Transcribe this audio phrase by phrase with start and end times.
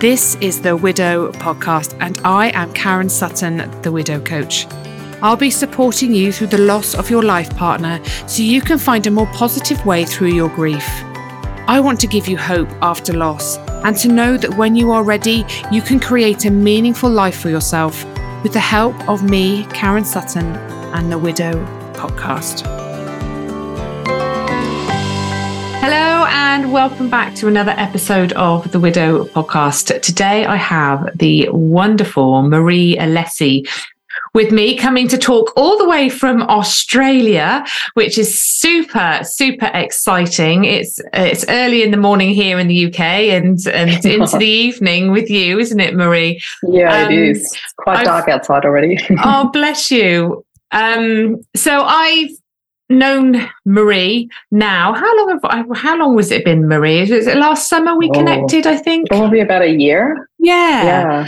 [0.00, 4.66] This is the Widow Podcast, and I am Karen Sutton, the Widow Coach.
[5.20, 9.06] I'll be supporting you through the loss of your life partner so you can find
[9.06, 10.88] a more positive way through your grief.
[11.68, 15.04] I want to give you hope after loss and to know that when you are
[15.04, 18.02] ready, you can create a meaningful life for yourself
[18.42, 20.46] with the help of me, Karen Sutton,
[20.94, 21.52] and the Widow
[21.92, 22.79] Podcast.
[26.50, 30.02] And welcome back to another episode of the Widow Podcast.
[30.02, 33.68] Today I have the wonderful Marie Alessi
[34.34, 40.64] with me coming to talk all the way from Australia, which is super, super exciting.
[40.64, 45.12] It's it's early in the morning here in the UK and, and into the evening
[45.12, 46.42] with you, isn't it, Marie?
[46.64, 47.42] Yeah, um, it is.
[47.44, 48.98] It's quite I've, dark outside already.
[49.22, 50.44] oh, bless you.
[50.72, 52.30] Um, so I've
[52.90, 54.92] known Marie now.
[54.92, 57.00] How long have I, how long was it been, Marie?
[57.00, 58.66] Is it last summer we oh, connected?
[58.66, 60.28] I think probably about a year.
[60.42, 61.26] Yeah, yeah.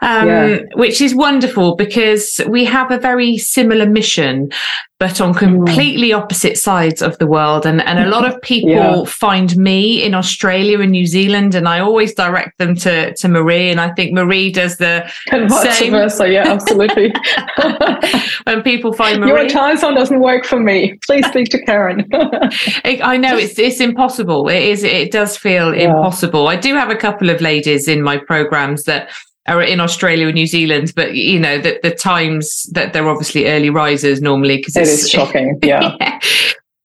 [0.00, 0.58] Um, yeah.
[0.74, 4.50] which is wonderful because we have a very similar mission,
[4.98, 6.18] but on completely mm.
[6.18, 7.66] opposite sides of the world.
[7.66, 9.04] And and a lot of people yeah.
[9.04, 13.70] find me in Australia and New Zealand, and I always direct them to to Marie.
[13.70, 15.92] And I think Marie does the and same.
[15.92, 16.30] versa.
[16.30, 17.12] Yeah, absolutely.
[18.44, 20.98] when people find Marie, your time zone doesn't work for me.
[21.06, 22.08] Please speak to Karen.
[22.12, 24.48] I know it's it's impossible.
[24.48, 24.84] It is.
[24.84, 26.48] It does feel impossible.
[26.48, 28.16] I do have a couple of ladies in my
[28.54, 29.10] programs that
[29.46, 33.46] are in Australia and New Zealand, but you know that the times that they're obviously
[33.46, 35.58] early risers normally because it is shocking.
[35.62, 35.96] Yeah.
[36.00, 36.20] yeah.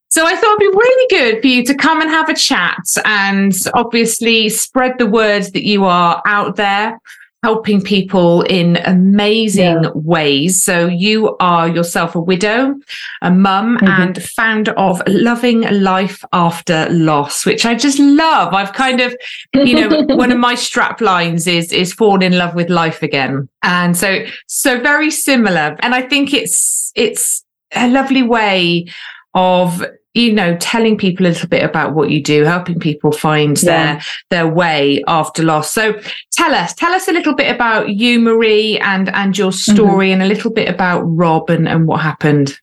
[0.10, 2.84] So I thought it'd be really good for you to come and have a chat
[3.06, 7.00] and obviously spread the word that you are out there
[7.44, 9.92] helping people in amazing yeah.
[9.94, 10.62] ways.
[10.62, 12.76] So you are yourself a widow,
[13.22, 13.88] a mum, mm-hmm.
[13.88, 18.54] and founder of Loving Life After Loss, which I just love.
[18.54, 19.16] I've kind of,
[19.54, 23.48] you know, one of my strap lines is is fall in love with life again.
[23.64, 25.78] And so so very similar.
[25.80, 28.88] And I think it's it's a lovely way
[29.34, 29.86] of
[30.20, 33.70] you know telling people a little bit about what you do helping people find yeah.
[33.70, 35.94] their their way after loss so
[36.32, 39.74] tell us tell us a little bit about you marie and and your mm-hmm.
[39.74, 40.22] story mm-hmm.
[40.22, 42.60] and a little bit about rob and and what happened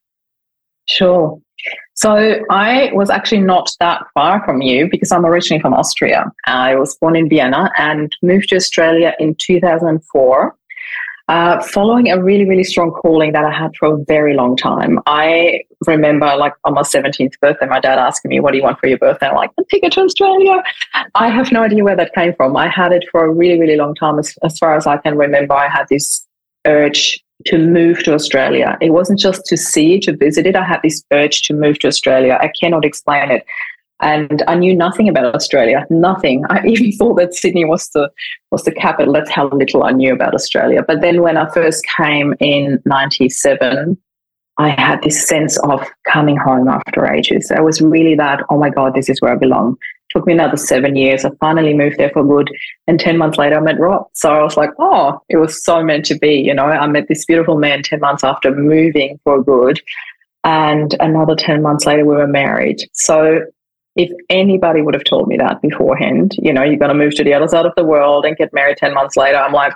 [0.86, 1.40] sure
[1.94, 6.30] so I was actually not that far from you because I'm originally from Austria.
[6.46, 10.54] I was born in Vienna and moved to Australia in 2004
[11.28, 15.00] uh, following a really, really strong calling that I had for a very long time.
[15.06, 18.78] I remember, like, on my 17th birthday, my dad asking me, What do you want
[18.78, 19.26] for your birthday?
[19.26, 20.62] I'm like, A ticket to Australia.
[21.14, 22.56] I have no idea where that came from.
[22.56, 24.18] I had it for a really, really long time.
[24.18, 26.24] As, as far as I can remember, I had this
[26.64, 28.78] urge to move to Australia.
[28.80, 30.56] It wasn't just to see, to visit it.
[30.56, 32.38] I had this urge to move to Australia.
[32.40, 33.44] I cannot explain it
[34.00, 36.44] and I knew nothing about Australia, nothing.
[36.50, 38.10] I even thought that Sydney was the
[38.50, 39.12] was the capital.
[39.12, 40.82] That's how little I knew about Australia.
[40.86, 43.96] But then when I first came in '97,
[44.58, 47.50] I had this sense of coming home after ages.
[47.50, 49.72] I was really that, oh my God, this is where I belong.
[49.72, 51.26] It took me another seven years.
[51.26, 52.50] I finally moved there for good.
[52.86, 54.06] And 10 months later, I met Rob.
[54.14, 56.36] So I was like, oh, it was so meant to be.
[56.36, 59.80] You know, I met this beautiful man 10 months after moving for good.
[60.42, 62.78] And another 10 months later, we were married.
[62.92, 63.40] So
[63.96, 67.24] if anybody would have told me that beforehand, you know, you're going to move to
[67.24, 69.72] the other side of the world and get married 10 months later, I'm like,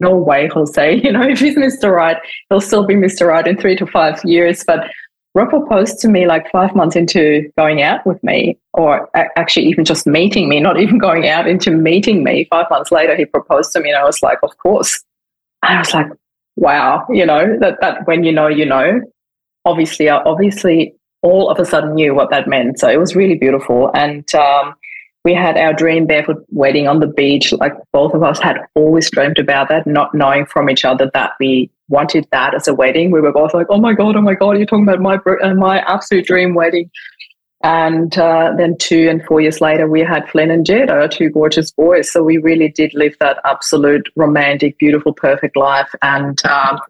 [0.00, 1.00] no way, Jose.
[1.02, 1.92] You know, if he's Mr.
[1.92, 2.18] Right,
[2.50, 3.28] he'll still be Mr.
[3.28, 4.62] Right in three to five years.
[4.64, 4.90] But
[5.34, 9.84] Rob proposed to me like five months into going out with me, or actually even
[9.84, 12.46] just meeting me, not even going out into meeting me.
[12.50, 15.02] Five months later, he proposed to me, and I was like, of course.
[15.62, 16.08] And I was like,
[16.56, 19.00] wow, you know, that, that when you know, you know.
[19.64, 22.78] Obviously, uh, obviously, all of a sudden knew what that meant.
[22.78, 23.90] So it was really beautiful.
[23.94, 24.74] And um,
[25.24, 27.52] we had our dream barefoot wedding on the beach.
[27.52, 31.32] Like both of us had always dreamt about that, not knowing from each other that
[31.38, 33.10] we wanted that as a wedding.
[33.10, 35.54] We were both like, "Oh my god, oh my god, you're talking about my uh,
[35.54, 36.90] my absolute dream wedding."
[37.64, 41.30] And uh, then two and four years later, we had Flynn and Jed, our two
[41.30, 42.10] gorgeous boys.
[42.10, 45.88] So we really did live that absolute romantic, beautiful, perfect life.
[46.02, 46.80] And um,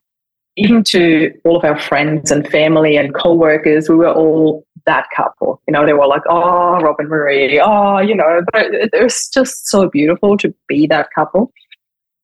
[0.56, 5.60] even to all of our friends and family and co-workers, we were all that couple.
[5.66, 9.28] You know, they were like, oh, Rob and Marie, oh, you know, but it was
[9.28, 11.52] just so beautiful to be that couple.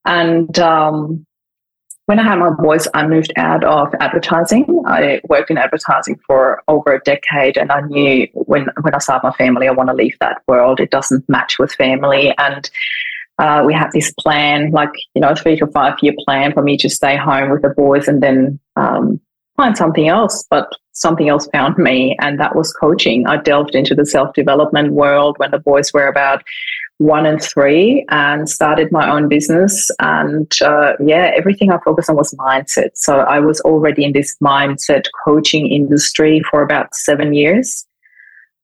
[0.04, 1.24] And um,
[2.06, 4.82] when I had my boys, I moved out of advertising.
[4.86, 9.26] I worked in advertising for over a decade, and I knew when when I started
[9.26, 10.80] my family, I want to leave that world.
[10.80, 12.70] It doesn't match with family, and
[13.38, 16.76] uh, we have this plan, like, you know, three to five year plan for me
[16.78, 19.20] to stay home with the boys and then um,
[19.56, 20.44] find something else.
[20.50, 23.26] But something else found me, and that was coaching.
[23.26, 26.42] I delved into the self development world when the boys were about
[26.98, 29.88] one and three and started my own business.
[30.00, 32.90] And uh, yeah, everything I focused on was mindset.
[32.94, 37.86] So I was already in this mindset coaching industry for about seven years.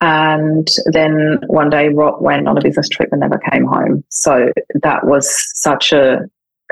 [0.00, 4.04] And then one day Rob went on a business trip and never came home.
[4.10, 4.52] So
[4.82, 6.20] that was such a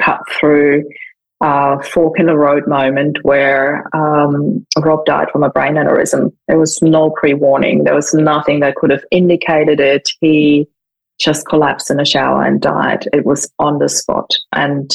[0.00, 0.84] cut through
[1.42, 6.32] uh, fork in the road moment where um, Rob died from a brain aneurysm.
[6.46, 10.08] There was no pre warning, there was nothing that could have indicated it.
[10.20, 10.68] He
[11.20, 13.08] just collapsed in a shower and died.
[13.12, 14.30] It was on the spot.
[14.52, 14.90] And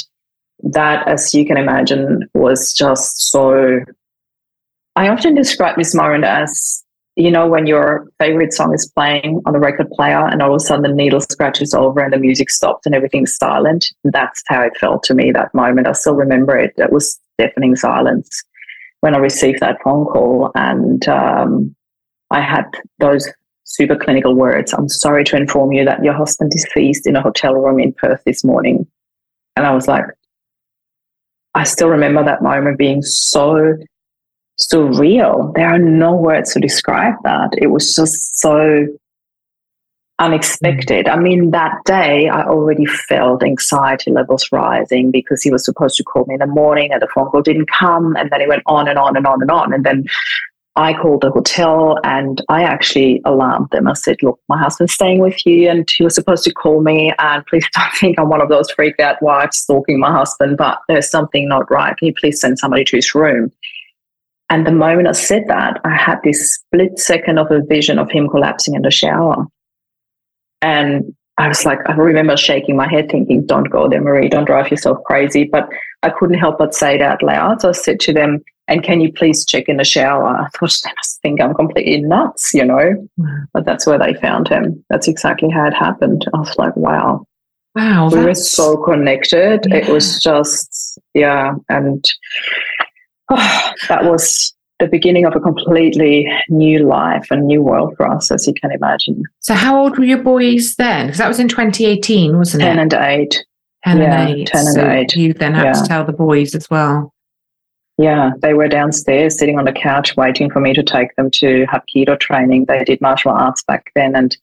[0.64, 3.80] that, as you can imagine, was just so.
[4.96, 6.84] I often describe Miss moment as
[7.18, 10.58] you know, when your favorite song is playing on the record player and all of
[10.58, 13.88] a sudden the needle scratches over and the music stops and everything's silent.
[14.04, 15.88] That's how it felt to me that moment.
[15.88, 16.76] I still remember it.
[16.78, 18.30] It was deafening silence
[19.02, 20.52] when I received that phone call.
[20.54, 21.76] And um,
[22.30, 22.66] I had
[23.00, 23.28] those
[23.64, 27.54] super clinical words I'm sorry to inform you that your husband deceased in a hotel
[27.56, 28.86] room in Perth this morning.
[29.56, 30.06] And I was like,
[31.56, 33.76] I still remember that moment being so
[34.60, 35.54] surreal.
[35.56, 37.52] There are no words to describe that.
[37.58, 38.88] It was just so
[40.20, 41.06] unexpected.
[41.06, 41.14] Mm.
[41.14, 46.04] I mean, that day I already felt anxiety levels rising because he was supposed to
[46.04, 48.16] call me in the morning and the phone call didn't come.
[48.16, 49.74] And then it went on and on and on and on.
[49.74, 50.06] And then
[50.76, 53.88] I called the hotel and I actually alarmed them.
[53.88, 57.12] I said, Look, my husband's staying with you and he was supposed to call me.
[57.18, 60.80] And please don't think I'm one of those freaked out wives stalking my husband, but
[60.88, 61.98] there's something not right.
[61.98, 63.52] Can you please send somebody to his room?
[64.50, 68.10] And the moment I said that, I had this split second of a vision of
[68.10, 69.46] him collapsing in the shower.
[70.62, 74.46] And I was like, I remember shaking my head thinking, don't go there, Marie, don't
[74.46, 75.44] drive yourself crazy.
[75.44, 75.70] But
[76.02, 77.62] I couldn't help but say it out loud.
[77.62, 80.28] So I said to them, and can you please check in the shower?
[80.28, 83.08] I thought they must think I'm completely nuts, you know?
[83.54, 84.84] But that's where they found him.
[84.90, 86.26] That's exactly how it happened.
[86.34, 87.26] I was like, wow.
[87.76, 88.10] Wow.
[88.10, 89.68] We were so connected.
[89.70, 89.76] Yeah.
[89.76, 91.54] It was just, yeah.
[91.70, 92.04] And
[93.30, 98.30] oh, that was the beginning of a completely new life and new world for us,
[98.32, 99.24] as you can imagine.
[99.40, 101.08] So, how old were your boys then?
[101.08, 102.76] Because that was in 2018, wasn't 10 it?
[102.76, 103.46] 10 and 8.
[103.86, 104.48] 10 yeah, and 8.
[104.48, 105.14] 10 and so 8.
[105.16, 105.74] You then had yeah.
[105.74, 107.14] to tell the boys as well.
[107.98, 111.66] Yeah, they were downstairs sitting on the couch waiting for me to take them to
[111.66, 112.66] Hapkido training.
[112.66, 114.38] They did martial arts back then and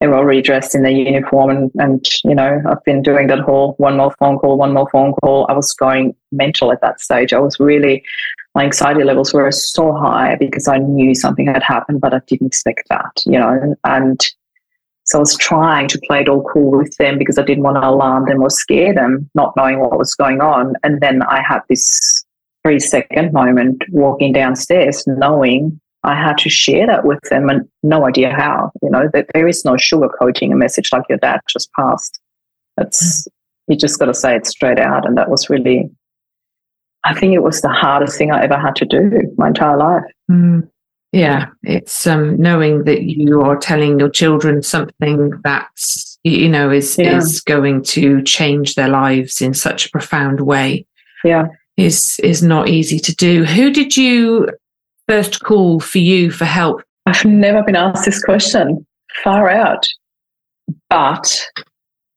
[0.00, 3.40] they were already dressed in their uniform and, and you know i've been doing that
[3.40, 5.46] whole one more phone call one more phone call.
[5.48, 7.32] I was going mental at that stage.
[7.32, 8.02] I was really
[8.54, 12.48] my anxiety levels were so high because i knew something had happened but i didn't
[12.48, 14.26] expect that you know and
[15.04, 17.76] so i was trying to play it all cool with them because i didn't want
[17.76, 20.74] to alarm them or scare them not knowing what was going on.
[20.82, 22.24] And then i had this
[22.62, 28.06] three second moment walking downstairs knowing I had to share that with them and no
[28.06, 31.70] idea how, you know, that there is no sugarcoating a message like your dad just
[31.72, 32.20] passed.
[32.76, 33.32] That's, mm.
[33.68, 35.04] you just got to say it straight out.
[35.04, 35.90] And that was really,
[37.04, 40.04] I think it was the hardest thing I ever had to do my entire life.
[40.30, 40.68] Mm.
[41.12, 46.98] Yeah, it's um, knowing that you are telling your children something that's you know is
[46.98, 47.16] yeah.
[47.16, 50.84] is going to change their lives in such a profound way.
[51.24, 53.44] Yeah, is is not easy to do.
[53.44, 54.48] Who did you
[55.08, 56.82] first call for you for help?
[57.06, 58.86] I've never been asked this question.
[59.22, 59.86] Far out.
[60.90, 61.46] But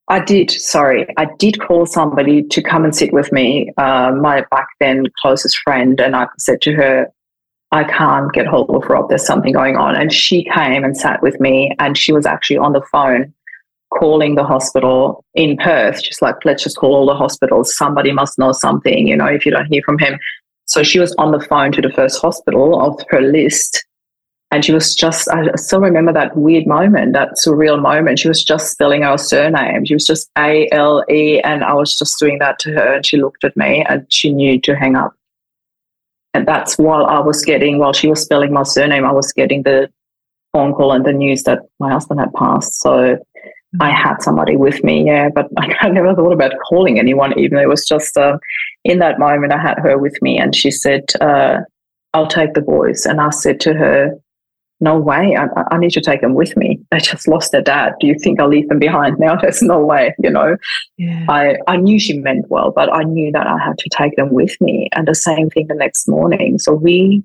[0.10, 4.44] I did, sorry, I did call somebody to come and sit with me, uh, my
[4.50, 7.08] back then closest friend, and I said to her,
[7.72, 9.96] I can't get hold of Rob, there's something going on.
[9.96, 13.32] And she came and sat with me, and she was actually on the phone
[13.94, 17.76] calling the hospital in Perth, just like, let's just call all the hospitals.
[17.76, 20.18] Somebody must know something, you know, if you don't hear from him.
[20.70, 23.86] So she was on the phone to the first hospital of her list.
[24.52, 28.20] And she was just, I still remember that weird moment, that surreal moment.
[28.20, 29.86] She was just spelling our surname.
[29.86, 31.40] She was just A L E.
[31.42, 32.96] And I was just doing that to her.
[32.96, 35.14] And she looked at me and she knew to hang up.
[36.36, 39.64] And that's while I was getting, while she was spelling my surname, I was getting
[39.64, 39.90] the
[40.54, 42.80] phone call and the news that my husband had passed.
[42.80, 43.18] So
[43.80, 47.38] I had somebody with me, yeah, but I never thought about calling anyone.
[47.38, 48.38] Even it was just uh,
[48.84, 51.60] in that moment, I had her with me, and she said, uh,
[52.14, 54.12] "I'll take the boys." And I said to her,
[54.80, 55.38] "No way!
[55.38, 56.80] I, I, need to take them with me.
[56.90, 57.94] They just lost their dad.
[58.00, 59.36] Do you think I'll leave them behind now?
[59.42, 60.58] There's no way." You know,
[60.98, 61.26] yeah.
[61.30, 64.32] I I knew she meant well, but I knew that I had to take them
[64.32, 64.90] with me.
[64.94, 66.58] And the same thing the next morning.
[66.58, 67.24] So we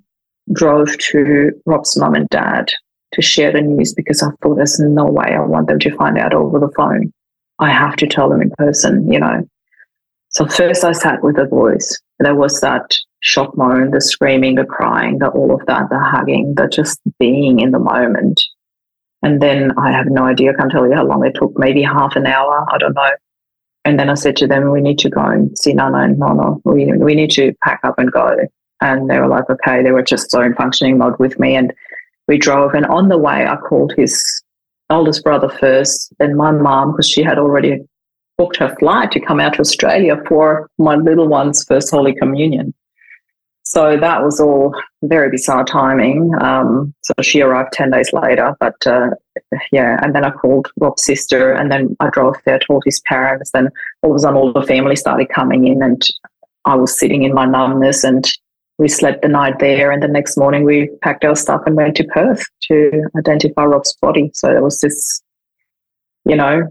[0.52, 2.70] drove to Rob's mum and dad
[3.14, 6.18] to share the news because I thought there's no way I want them to find
[6.18, 7.12] out over the phone.
[7.58, 9.48] I have to tell them in person, you know.
[10.30, 12.00] So first I sat with the boys.
[12.18, 12.90] There was that
[13.20, 17.60] shock moan, the screaming, the crying, the all of that, the hugging, the just being
[17.60, 18.42] in the moment.
[19.22, 21.82] And then I have no idea, I can't tell you how long it took, maybe
[21.82, 23.10] half an hour, I don't know.
[23.86, 26.56] And then I said to them, we need to go and see Nana and Nana.
[26.64, 28.36] We, we need to pack up and go.
[28.80, 31.54] And they were like, okay, they were just so in functioning mode with me.
[31.54, 31.72] And
[32.28, 32.74] we drove.
[32.74, 34.24] And on the way, I called his
[34.90, 37.78] oldest brother first, then my mom, because she had already
[38.36, 42.74] booked her flight to come out to Australia for my little one's first Holy Communion.
[43.66, 46.32] So that was all very bizarre timing.
[46.40, 48.54] Um, so she arrived 10 days later.
[48.60, 49.10] But uh,
[49.72, 53.50] yeah, and then I called Rob's sister and then I drove there, told his parents.
[53.52, 53.70] Then
[54.02, 56.02] all of a sudden, all the family started coming in and
[56.66, 58.30] I was sitting in my numbness and
[58.78, 59.90] we slept the night there.
[59.90, 63.94] And the next morning, we packed our stuff and went to Perth to identify Rob's
[63.94, 64.30] body.
[64.34, 65.22] So it was this,
[66.24, 66.68] you know,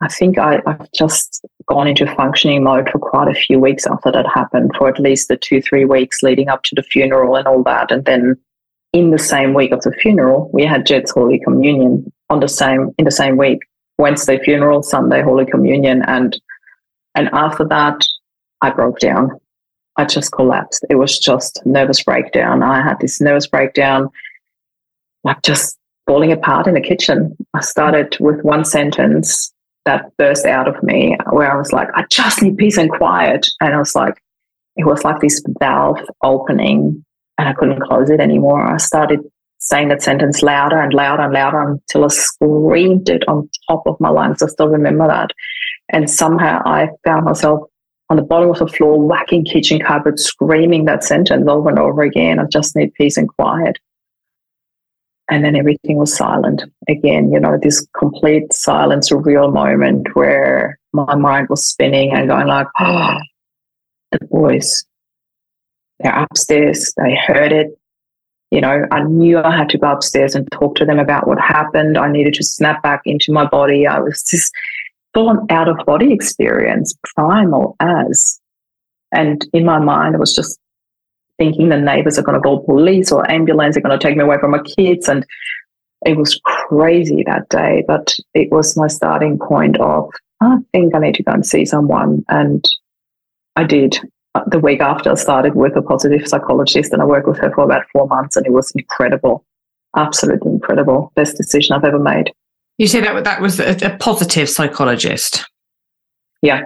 [0.00, 4.12] I think I, I've just gone into functioning mode for quite a few weeks after
[4.12, 7.46] that happened, for at least the two, three weeks leading up to the funeral and
[7.46, 7.90] all that.
[7.90, 8.36] And then
[8.92, 12.94] in the same week of the funeral, we had Jed's Holy Communion on the same
[12.98, 13.60] in the same week.
[13.98, 16.38] Wednesday funeral, Sunday Holy Communion, and
[17.14, 17.98] and after that,
[18.60, 19.40] I broke down.
[19.96, 20.84] I just collapsed.
[20.90, 22.62] It was just nervous breakdown.
[22.62, 24.10] I had this nervous breakdown,
[25.24, 27.36] like just falling apart in the kitchen.
[27.54, 29.52] I started with one sentence
[29.84, 33.46] that burst out of me where I was like, I just need peace and quiet.
[33.60, 34.20] And I was like,
[34.76, 37.04] it was like this valve opening
[37.38, 38.62] and I couldn't close it anymore.
[38.66, 39.20] I started
[39.58, 43.98] saying that sentence louder and louder and louder until I screamed it on top of
[44.00, 44.42] my lungs.
[44.42, 45.30] I still remember that.
[45.88, 47.68] And somehow I found myself
[48.08, 52.02] on the bottom of the floor, whacking kitchen cupboards, screaming that sentence over and over
[52.02, 52.38] again.
[52.38, 53.78] I just need peace and quiet.
[55.28, 56.62] And then everything was silent.
[56.88, 62.28] Again you know this complete silence a real moment where my mind was spinning and
[62.28, 63.16] going like oh
[64.12, 64.84] the boys
[65.98, 67.76] they're upstairs they heard it.
[68.52, 71.40] You know i knew i had to go upstairs and talk to them about what
[71.40, 71.98] happened.
[71.98, 73.84] I needed to snap back into my body.
[73.84, 74.52] I was just
[75.16, 78.38] full out of body experience primal as
[79.12, 80.60] and in my mind I was just
[81.38, 84.24] thinking the neighbors are going to call police or ambulance, they're going to take me
[84.24, 85.08] away from my kids.
[85.08, 85.26] And
[86.04, 90.98] it was crazy that day, but it was my starting point of, I think I
[90.98, 92.24] need to go and see someone.
[92.28, 92.64] And
[93.56, 93.98] I did.
[94.34, 97.52] Uh, the week after, I started with a positive psychologist and I worked with her
[97.54, 99.44] for about four months and it was incredible.
[99.96, 101.12] Absolutely incredible.
[101.16, 102.32] Best decision I've ever made.
[102.78, 105.46] You say that that was a, a positive psychologist.
[106.42, 106.62] Yeah.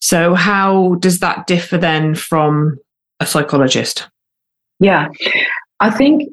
[0.00, 2.78] So how does that differ then from
[3.20, 4.08] a psychologist?
[4.80, 5.08] Yeah,
[5.80, 6.28] I think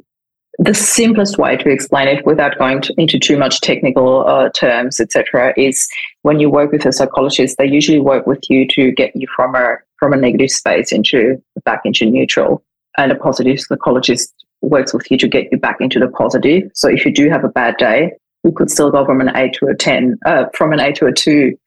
[0.57, 4.99] the simplest way to explain it without going to, into too much technical uh, terms,
[4.99, 5.87] etc., is
[6.23, 9.55] when you work with a psychologist, they usually work with you to get you from
[9.55, 12.63] a from a negative space into back into neutral,
[12.97, 16.63] and a positive psychologist works with you to get you back into the positive.
[16.73, 18.11] So if you do have a bad day,
[18.43, 21.07] you could still go from an A to a ten, uh, from an A to
[21.07, 21.57] a two,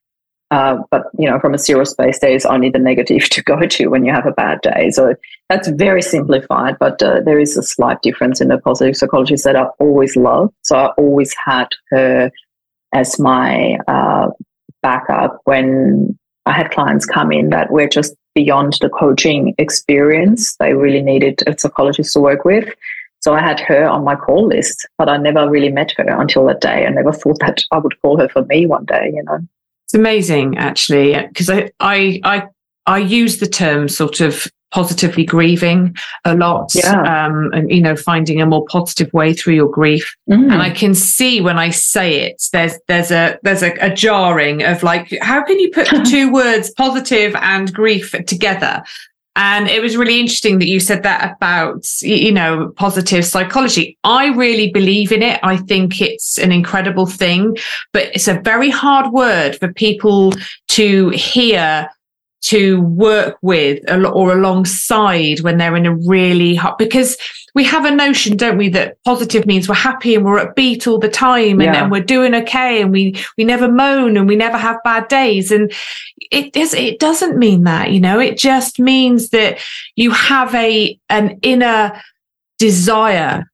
[0.52, 3.60] uh, but you know, from a zero space, there is only the negative to go
[3.60, 4.90] to when you have a bad day.
[4.90, 5.14] So
[5.48, 9.56] that's very simplified, but uh, there is a slight difference in the positive psychologist that
[9.56, 10.52] I always loved.
[10.62, 12.30] So I always had her
[12.92, 14.28] as my uh,
[14.82, 20.56] backup when I had clients come in that were just beyond the coaching experience.
[20.56, 22.68] They really needed a psychologist to work with.
[23.22, 26.44] So I had her on my call list, but I never really met her until
[26.46, 26.86] that day.
[26.86, 29.38] I never thought that I would call her for me one day, you know.
[29.86, 32.48] It's amazing, actually, because I, I, I,
[32.86, 37.26] I use the term sort of positively grieving a lot yeah.
[37.26, 40.50] um, and you know finding a more positive way through your grief mm.
[40.50, 44.62] and i can see when i say it there's there's a there's a, a jarring
[44.62, 48.82] of like how can you put the two words positive and grief together
[49.34, 53.96] and it was really interesting that you said that about, you know, positive psychology.
[54.04, 55.40] I really believe in it.
[55.42, 57.56] I think it's an incredible thing,
[57.92, 60.34] but it's a very hard word for people
[60.68, 61.88] to hear
[62.42, 67.16] to work with or alongside when they're in a really hot because
[67.54, 70.98] we have a notion don't we that positive means we're happy and we're upbeat all
[70.98, 71.82] the time and, yeah.
[71.82, 75.52] and we're doing okay and we we never moan and we never have bad days.
[75.52, 75.72] And
[76.30, 79.58] it it doesn't mean that you know it just means that
[79.96, 82.00] you have a an inner
[82.58, 83.44] desire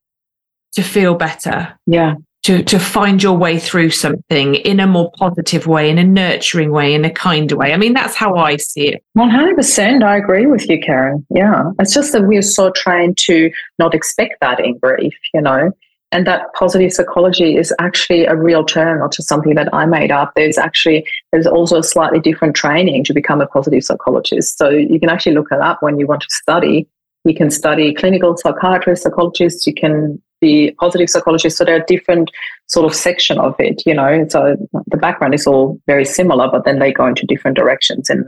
[0.73, 1.77] to feel better.
[1.85, 6.03] Yeah to, to find your way through something in a more positive way, in a
[6.03, 7.73] nurturing way, in a kinder way.
[7.73, 9.03] I mean, that's how I see it.
[9.17, 10.03] 100%.
[10.03, 11.25] I agree with you, Karen.
[11.29, 11.71] Yeah.
[11.79, 15.71] It's just that we're so trained to not expect that in grief, you know.
[16.11, 20.11] And that positive psychology is actually a real term, not just something that I made
[20.11, 20.31] up.
[20.35, 24.57] There's actually there's also a slightly different training to become a positive psychologist.
[24.57, 26.87] So you can actually look it up when you want to study
[27.25, 29.67] You can study clinical psychiatrists, psychologists.
[29.67, 31.57] You can be positive psychologist.
[31.57, 32.31] So there are different
[32.67, 34.25] sort of section of it, you know.
[34.29, 34.55] So
[34.87, 38.25] the background is all very similar, but then they go into different directions in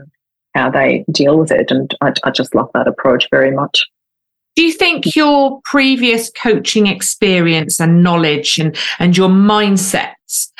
[0.54, 1.70] how they deal with it.
[1.70, 3.86] And I, I just love that approach very much.
[4.54, 10.50] Do you think your previous coaching experience and knowledge and, and your mindsets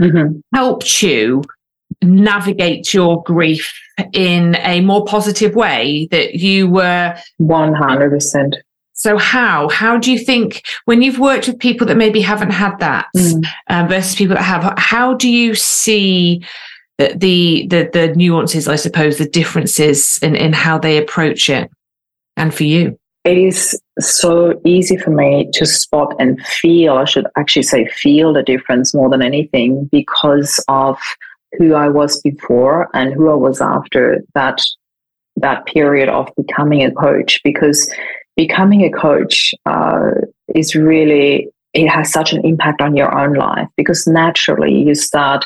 [0.00, 0.38] mm-hmm.
[0.54, 1.42] helped you
[2.02, 3.72] navigate your grief
[4.12, 8.54] in a more positive way that you were 100%
[8.94, 12.78] so how how do you think when you've worked with people that maybe haven't had
[12.78, 13.44] that mm.
[13.68, 16.42] uh, versus people that have how do you see
[16.98, 21.70] the, the the the nuances i suppose the differences in in how they approach it
[22.36, 27.26] and for you it is so easy for me to spot and feel i should
[27.36, 30.98] actually say feel the difference more than anything because of
[31.58, 34.60] who i was before and who i was after that
[35.36, 37.92] that period of becoming a coach because
[38.36, 40.10] becoming a coach uh,
[40.54, 45.44] is really it has such an impact on your own life because naturally you start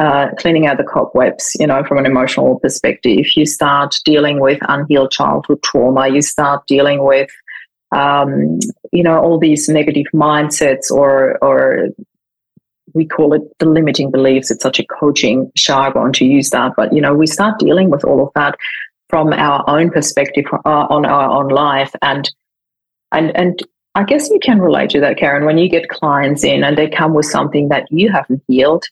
[0.00, 3.26] uh, cleaning out the cobwebs, you know, from an emotional perspective.
[3.36, 6.08] You start dealing with unhealed childhood trauma.
[6.08, 7.30] You start dealing with,
[7.92, 8.58] um,
[8.92, 11.88] you know, all these negative mindsets or or
[12.92, 14.50] we call it the limiting beliefs.
[14.50, 18.04] It's such a coaching jargon to use that, but you know, we start dealing with
[18.04, 18.56] all of that
[19.14, 22.28] from our own perspective uh, on our own life and
[23.12, 23.60] and and
[23.94, 25.44] I guess you can relate to that, Karen.
[25.44, 28.82] When you get clients in and they come with something that you haven't healed,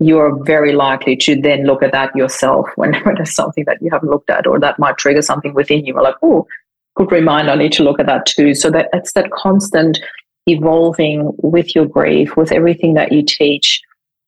[0.00, 3.90] you're very likely to then look at that yourself when, when there's something that you
[3.92, 5.94] haven't looked at, or that might trigger something within you.
[5.94, 6.48] We're like, oh,
[6.96, 8.54] good reminder, I need to look at that too.
[8.54, 10.00] So that it's that constant
[10.48, 13.80] evolving with your grief, with everything that you teach.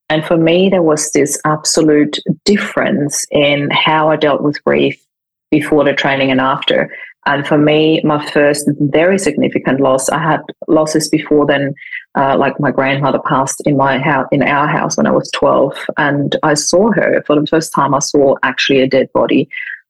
[0.08, 5.02] And for me, there was this absolute difference in how I dealt with grief
[5.50, 6.90] before the training and after.
[7.26, 11.74] And for me, my first very significant loss, I had losses before then,
[12.16, 15.76] uh, like my grandmother passed in my house, in our house when I was 12.
[15.98, 19.48] And I saw her for the first time, I saw actually a dead body.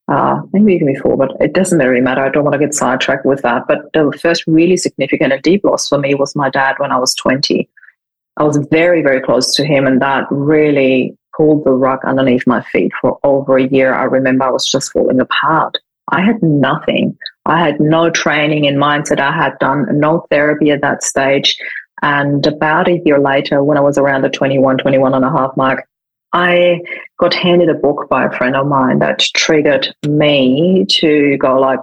[0.09, 2.25] Uh, maybe even before, but it doesn't really matter.
[2.25, 3.64] I don't want to get sidetracked with that.
[3.66, 6.97] But the first really significant and deep loss for me was my dad when I
[6.97, 7.69] was 20.
[8.37, 12.62] I was very, very close to him, and that really pulled the rug underneath my
[12.62, 13.94] feet for over a year.
[13.94, 15.79] I remember I was just falling apart.
[16.12, 17.16] I had nothing.
[17.46, 19.20] I had no training in mindset.
[19.20, 21.57] I had done no therapy at that stage.
[22.03, 25.57] And about a year later, when I was around the 21, 21 and a half
[25.57, 25.87] mark,
[26.33, 26.81] I
[27.18, 31.81] got handed a book by a friend of mine that triggered me to go like,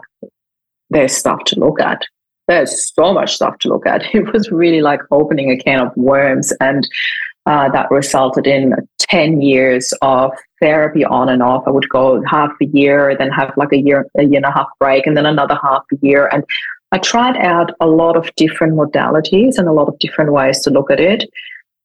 [0.89, 2.03] there's stuff to look at.
[2.47, 4.03] There's so much stuff to look at.
[4.13, 6.53] It was really like opening a can of worms.
[6.61, 6.87] And
[7.45, 11.63] uh, that resulted in 10 years of therapy on and off.
[11.67, 14.51] I would go half a year, then have like a year, a year and a
[14.51, 16.29] half break, and then another half a year.
[16.31, 16.43] And
[16.91, 20.69] I tried out a lot of different modalities and a lot of different ways to
[20.69, 21.29] look at it.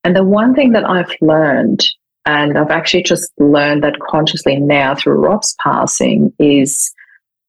[0.04, 1.80] And the one thing that I've learned,
[2.24, 6.92] and I've actually just learned that consciously now through Rob's passing, is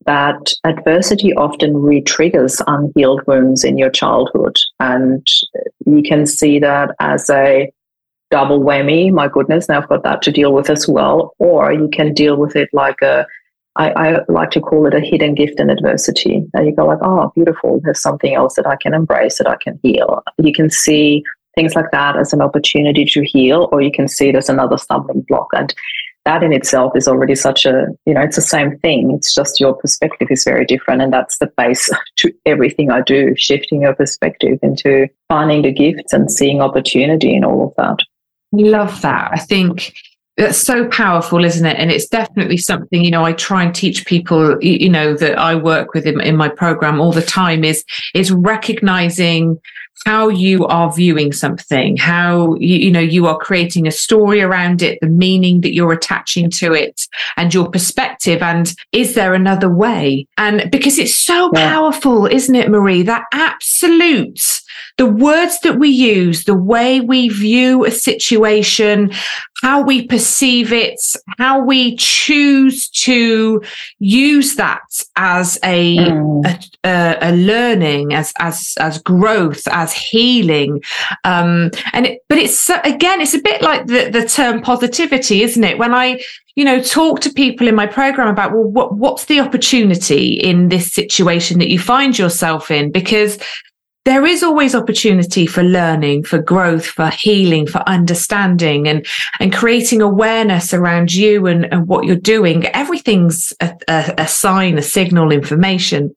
[0.05, 4.57] that adversity often re-triggers unhealed wounds in your childhood.
[4.79, 5.25] And
[5.85, 7.71] you can see that as a
[8.31, 9.11] double whammy.
[9.11, 11.33] My goodness, now I've got that to deal with as well.
[11.39, 13.25] Or you can deal with it like a,
[13.75, 16.45] I, I like to call it a hidden gift in adversity.
[16.53, 17.79] And you go like, oh, beautiful.
[17.83, 20.23] There's something else that I can embrace, that I can heal.
[20.37, 21.23] You can see
[21.55, 24.77] things like that as an opportunity to heal, or you can see it as another
[24.77, 25.47] stumbling block.
[25.53, 25.73] And
[26.25, 29.11] that in itself is already such a, you know, it's the same thing.
[29.11, 31.01] It's just your perspective is very different.
[31.01, 36.13] And that's the base to everything I do, shifting your perspective into finding the gifts
[36.13, 37.99] and seeing opportunity in all of that.
[38.51, 39.29] Love that.
[39.31, 39.93] I think
[40.37, 41.77] that's so powerful, isn't it?
[41.77, 45.55] And it's definitely something, you know, I try and teach people, you know, that I
[45.55, 47.83] work with in, in my program all the time is,
[48.15, 49.59] is recognizing
[50.05, 54.81] how you are viewing something, how you, you, know you are creating a story around
[54.81, 57.01] it, the meaning that you're attaching to it,
[57.37, 58.41] and your perspective.
[58.41, 60.27] And is there another way?
[60.37, 61.69] And because it's so yeah.
[61.69, 63.03] powerful, isn't it, Marie?
[63.03, 64.41] That absolute,
[64.97, 69.11] the words that we use, the way we view a situation,
[69.61, 70.99] how we perceive it,
[71.37, 73.61] how we choose to
[73.99, 74.81] use that
[75.17, 76.45] as a, mm.
[76.45, 80.81] a, a, a learning, as as as growth, as healing.
[81.23, 85.63] Um, and it, but it's again, it's a bit like the the term positivity, isn't
[85.63, 85.77] it?
[85.77, 86.21] When I
[86.55, 90.69] you know talk to people in my program about well, what what's the opportunity in
[90.69, 92.91] this situation that you find yourself in?
[92.91, 93.39] Because
[94.05, 99.05] there is always opportunity for learning, for growth, for healing, for understanding and,
[99.39, 102.65] and creating awareness around you and, and what you're doing.
[102.67, 106.15] Everything's a, a, a sign, a signal, information.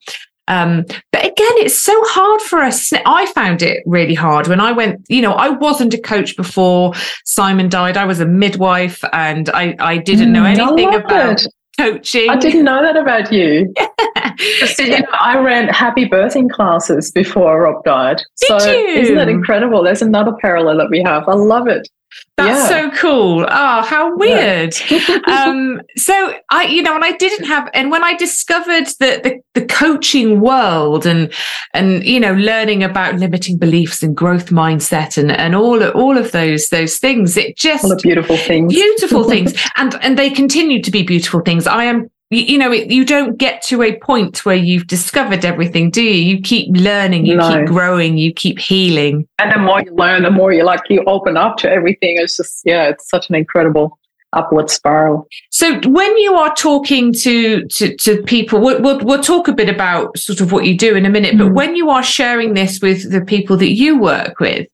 [0.48, 2.92] Um, but again, it's so hard for us.
[3.06, 6.92] I found it really hard when I went, you know, I wasn't a coach before
[7.24, 7.96] Simon died.
[7.96, 11.46] I was a midwife and I, I didn't know mm, anything about
[11.78, 12.28] coaching.
[12.28, 13.72] I didn't know that about you.
[14.78, 18.22] you know, I ran happy birthing classes before Rob died.
[18.40, 18.86] Did so you?
[18.88, 19.82] isn't that incredible?
[19.82, 21.28] There's another parallel that we have.
[21.28, 21.88] I love it.
[22.36, 22.90] That's yeah.
[22.90, 23.46] so cool.
[23.48, 24.74] Oh, how weird.
[24.90, 25.18] Yeah.
[25.26, 29.40] um, so I, you know, and I didn't have, and when I discovered that the,
[29.54, 31.32] the coaching world and,
[31.74, 36.32] and, you know, learning about limiting beliefs and growth mindset and, and all, all of
[36.32, 39.54] those, those things, it just beautiful things, beautiful things.
[39.76, 41.66] And, and they continue to be beautiful things.
[41.66, 45.90] I am you, know, it, you don't get to a point where you've discovered everything,
[45.90, 46.34] do you?
[46.36, 47.48] You keep learning, you no.
[47.48, 49.28] keep growing, you keep healing.
[49.38, 52.16] And the more you learn, the more you like you open up to everything.
[52.18, 53.98] It's just yeah, it's such an incredible
[54.32, 55.28] upward spiral.
[55.50, 59.68] So when you are talking to to, to people, we'll, we'll, we'll talk a bit
[59.68, 61.36] about sort of what you do in a minute.
[61.36, 61.54] But mm.
[61.54, 64.66] when you are sharing this with the people that you work with,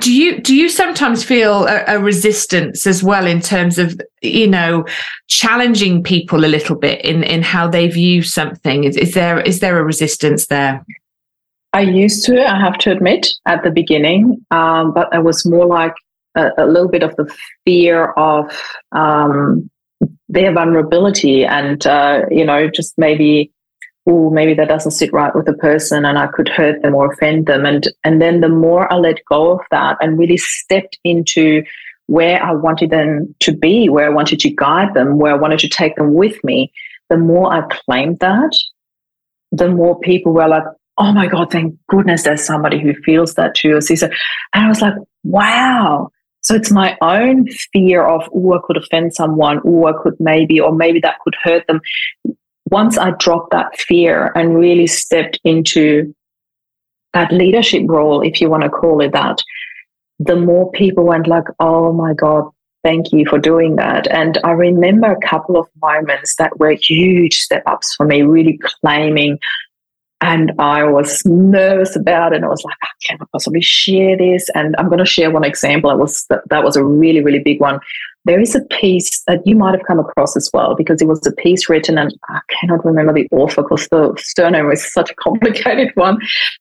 [0.00, 4.46] do you do you sometimes feel a, a, resistance as well in terms of you
[4.46, 4.84] know
[5.28, 8.84] challenging people a little bit in in how they view something?
[8.84, 10.84] Is, is there is there a resistance there?
[11.72, 15.66] I used to i have to admit at the beginning um, but it was more
[15.66, 15.94] like
[16.34, 17.32] a, a, little bit of the
[17.64, 18.50] fear of
[18.90, 19.70] um,
[20.28, 23.52] their vulnerability and uh, you know just maybe
[24.06, 27.12] oh, maybe that doesn't sit right with the person and I could hurt them or
[27.12, 27.66] offend them.
[27.66, 31.62] And, and then the more I let go of that and really stepped into
[32.06, 35.60] where I wanted them to be, where I wanted to guide them, where I wanted
[35.60, 36.72] to take them with me,
[37.08, 38.52] the more I claimed that,
[39.52, 40.64] the more people were like,
[40.98, 43.78] oh my God, thank goodness there's somebody who feels that too.
[43.78, 44.12] And
[44.54, 46.10] I was like, wow.
[46.42, 50.58] So it's my own fear of, oh, I could offend someone, oh, I could maybe,
[50.58, 51.80] or maybe that could hurt them
[52.70, 56.14] once I dropped that fear and really stepped into
[57.12, 59.38] that leadership role, if you want to call it that,
[60.18, 62.44] the more people went like, oh my God,
[62.84, 64.06] thank you for doing that.
[64.10, 68.58] And I remember a couple of moments that were huge step ups for me, really
[68.80, 69.38] claiming.
[70.20, 72.36] And I was nervous about it.
[72.36, 74.48] And I was like, I cannot possibly share this.
[74.54, 75.90] And I'm going to share one example.
[75.90, 77.80] It was that was a really, really big one
[78.26, 81.26] there is a piece that you might have come across as well because it was
[81.26, 85.14] a piece written, and I cannot remember the author because the surname is such a
[85.14, 86.18] complicated one.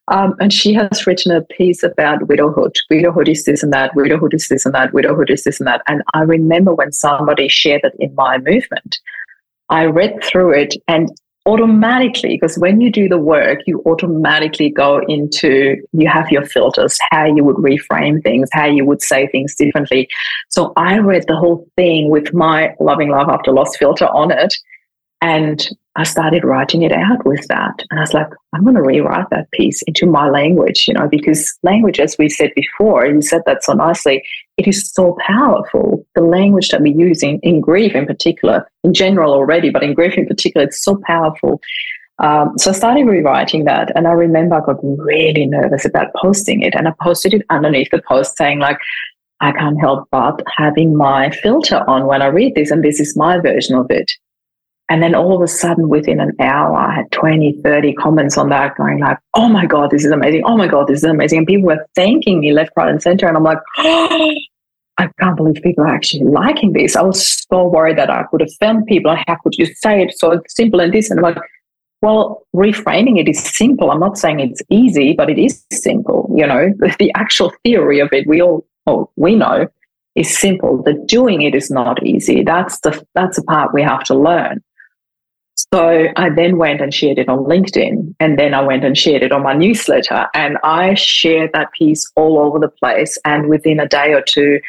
[0.07, 2.75] Um, and she has written a piece about widowhood.
[2.89, 5.81] Widowhood is this and that, widowhood is this and that, widowhood is this and that.
[5.87, 8.97] And I remember when somebody shared it in my movement,
[9.69, 11.09] I read through it and
[11.49, 16.97] automatically because when you do the work you automatically go into you have your filters
[17.09, 20.07] how you would reframe things how you would say things differently.
[20.49, 24.53] So i read the whole thing with my loving love after loss filter on it
[25.21, 25.67] and
[25.99, 27.83] I started writing it out with that.
[27.89, 31.09] And I was like, I'm going to rewrite that piece into my language, you know,
[31.09, 34.23] because language, as we said before, you said that so nicely,
[34.55, 36.05] it is so powerful.
[36.15, 39.93] The language that we use in, in grief in particular, in general already, but in
[39.93, 41.59] grief in particular, it's so powerful.
[42.19, 43.91] Um, so I started rewriting that.
[43.93, 46.75] And I remember I got really nervous about posting it.
[46.75, 48.77] And I posted it underneath the post saying, like,
[49.41, 53.17] I can't help but having my filter on when I read this, and this is
[53.17, 54.09] my version of it.
[54.89, 58.49] And then all of a sudden, within an hour, I had 20, 30 comments on
[58.49, 60.41] that going like, oh my God, this is amazing.
[60.45, 61.37] Oh my God, this is amazing.
[61.37, 63.27] And people were thanking me left, right, and center.
[63.27, 64.33] And I'm like, oh,
[64.97, 66.95] I can't believe people are actually liking this.
[66.95, 69.15] I was so worried that I could offend people.
[69.27, 71.09] How could you say it so simple and this?
[71.09, 71.37] And I'm like,
[72.01, 73.91] well, reframing it is simple.
[73.91, 76.29] I'm not saying it's easy, but it is simple.
[76.35, 79.67] You know, the actual theory of it, we all, oh, we know
[80.15, 80.81] is simple.
[80.81, 82.43] The doing it is not easy.
[82.43, 84.61] That's the, that's the part we have to learn.
[85.73, 88.15] So I then went and shared it on LinkedIn.
[88.19, 90.27] And then I went and shared it on my newsletter.
[90.33, 93.17] And I shared that piece all over the place.
[93.25, 94.59] And within a day or two,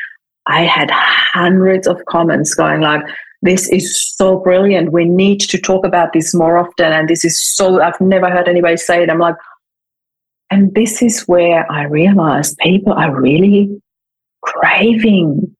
[0.46, 3.02] I had hundreds of comments going like,
[3.42, 4.92] this is so brilliant.
[4.92, 6.92] We need to talk about this more often.
[6.92, 9.10] And this is so, I've never heard anybody say it.
[9.10, 9.36] I'm like,
[10.50, 13.80] and this is where I realized people are really
[14.42, 15.56] craving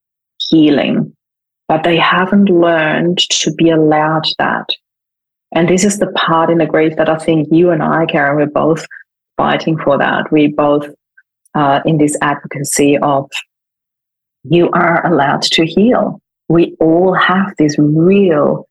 [0.51, 1.15] healing,
[1.69, 4.69] but they haven't learned to be allowed that.
[5.53, 8.37] And this is the part in the grief that I think you and I, Karen,
[8.37, 8.87] we're both
[9.37, 10.31] fighting for that.
[10.31, 10.87] We both
[11.55, 13.29] uh, in this advocacy of
[14.45, 16.21] you are allowed to heal.
[16.49, 18.67] We all have this real,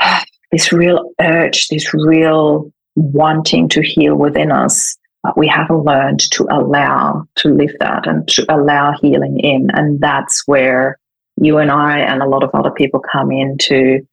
[0.52, 4.96] this real urge, this real wanting to heal within us.
[5.22, 9.70] But we haven't learned to allow to live that and to allow healing in.
[9.72, 10.98] And that's where
[11.40, 14.06] you and I and a lot of other people come in to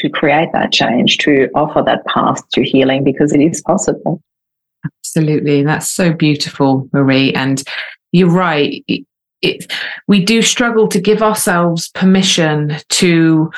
[0.00, 4.20] to create that change, to offer that path to healing because it is possible.
[4.84, 5.62] Absolutely.
[5.62, 7.32] That's so beautiful, Marie.
[7.34, 7.62] And
[8.12, 8.84] you're right.
[9.42, 9.72] It,
[10.08, 13.50] we do struggle to give ourselves permission to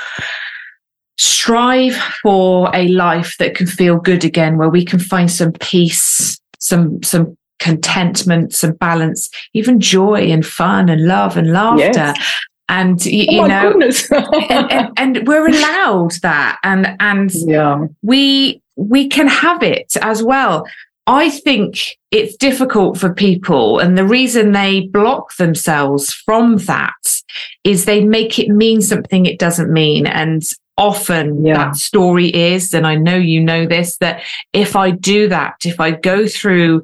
[1.19, 6.41] strive for a life that can feel good again, where we can find some peace,
[6.59, 12.13] some, some contentment, some balance, even joy and fun and love and laughter.
[12.17, 12.35] Yes.
[12.68, 17.87] And you, oh you know, and, and, and, we're allowed that, and and yeah.
[18.03, 20.66] we we can have it as well.
[21.07, 27.20] I think it's difficult for people, and the reason they block themselves from that
[27.64, 30.07] is they make it mean something it doesn't mean.
[30.07, 30.42] And
[30.79, 31.55] often yeah.
[31.57, 34.22] that story is, and I know you know this, that
[34.53, 36.83] if I do that, if I go through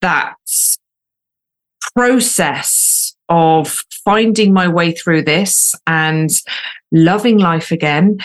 [0.00, 0.34] that
[1.94, 6.30] process of finding my way through this and
[6.92, 8.18] loving life again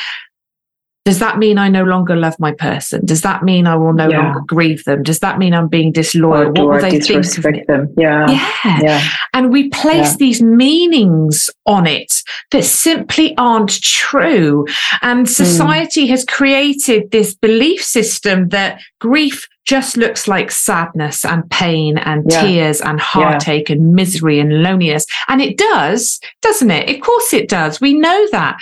[1.10, 3.04] does that mean I no longer love my person?
[3.04, 4.19] Does that mean I will no yeah.
[4.19, 5.02] longer grieve them?
[5.02, 6.50] Does that mean I'm being disloyal?
[6.50, 7.63] Or what will they think of me?
[7.67, 7.91] them?
[7.98, 8.30] Yeah.
[8.30, 8.80] yeah.
[8.84, 9.10] yeah.
[9.34, 10.17] And we place yeah.
[10.19, 12.13] these meanings on it
[12.52, 14.67] that simply aren't true.
[15.02, 15.26] And hmm.
[15.26, 16.10] society mm.
[16.12, 22.41] has created this belief system that grief just looks like sadness and pain and yeah.
[22.41, 23.76] tears and heartache yeah.
[23.76, 25.06] and misery and loneliness.
[25.28, 26.89] And it does, doesn't it?
[26.89, 27.80] Of course it does.
[27.82, 28.60] We know that.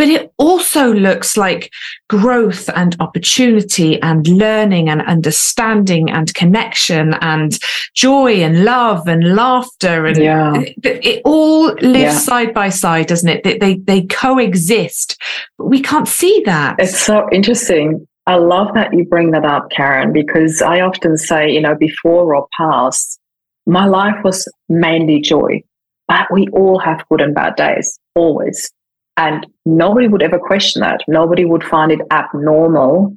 [0.00, 1.70] But it also looks like
[2.08, 7.58] growth and opportunity and learning and understanding and connection and
[7.94, 10.06] joy and love and laughter.
[10.06, 10.54] And yeah.
[10.54, 13.44] it, it, all lives side by side, doesn't it?
[13.44, 15.20] They, they, they coexist.
[15.58, 16.76] But we can't see that.
[16.78, 21.50] It's so interesting I love that you bring that up, Karen, because I often say,
[21.50, 23.20] you know, before or past,
[23.66, 25.62] my life was mainly joy,
[26.08, 28.70] but we all have good and bad days, always.
[29.16, 31.00] And nobody would ever question that.
[31.08, 33.16] Nobody would find it abnormal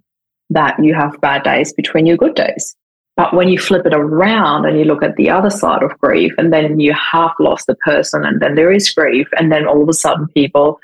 [0.49, 2.75] that you have bad days between your good days.
[3.15, 6.33] But when you flip it around and you look at the other side of grief,
[6.37, 9.83] and then you have lost the person, and then there is grief, and then all
[9.83, 10.79] of a sudden people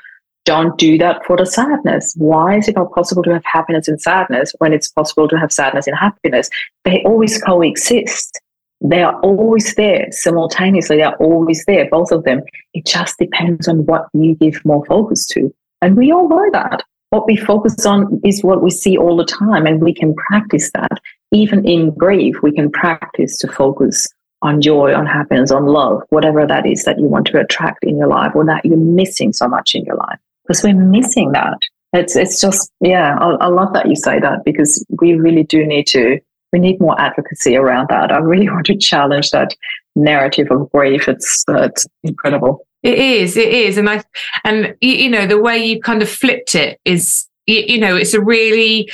[0.46, 2.14] don't do that for the sadness.
[2.18, 5.52] Why is it not possible to have happiness in sadness when it's possible to have
[5.52, 6.50] sadness in happiness?
[6.86, 8.40] They always coexist.
[8.82, 10.98] They are always there simultaneously.
[10.98, 12.42] They are always there, both of them.
[12.74, 15.54] It just depends on what you give more focus to.
[15.82, 16.84] And we all know that.
[17.10, 20.70] What we focus on is what we see all the time, and we can practice
[20.74, 21.00] that.
[21.32, 24.08] Even in grief, we can practice to focus
[24.42, 27.98] on joy, on happiness, on love, whatever that is that you want to attract in
[27.98, 31.58] your life or that you're missing so much in your life because we're missing that.
[31.94, 33.18] It's it's just yeah.
[33.20, 36.20] I, I love that you say that because we really do need to.
[36.52, 38.12] We need more advocacy around that.
[38.12, 39.56] I really want to challenge that
[39.96, 41.08] narrative of grief.
[41.08, 42.66] It's uh, it's incredible.
[42.84, 43.36] It is.
[43.36, 44.04] It is, and I
[44.44, 48.22] and you know the way you kind of flipped it is you know it's a
[48.22, 48.90] really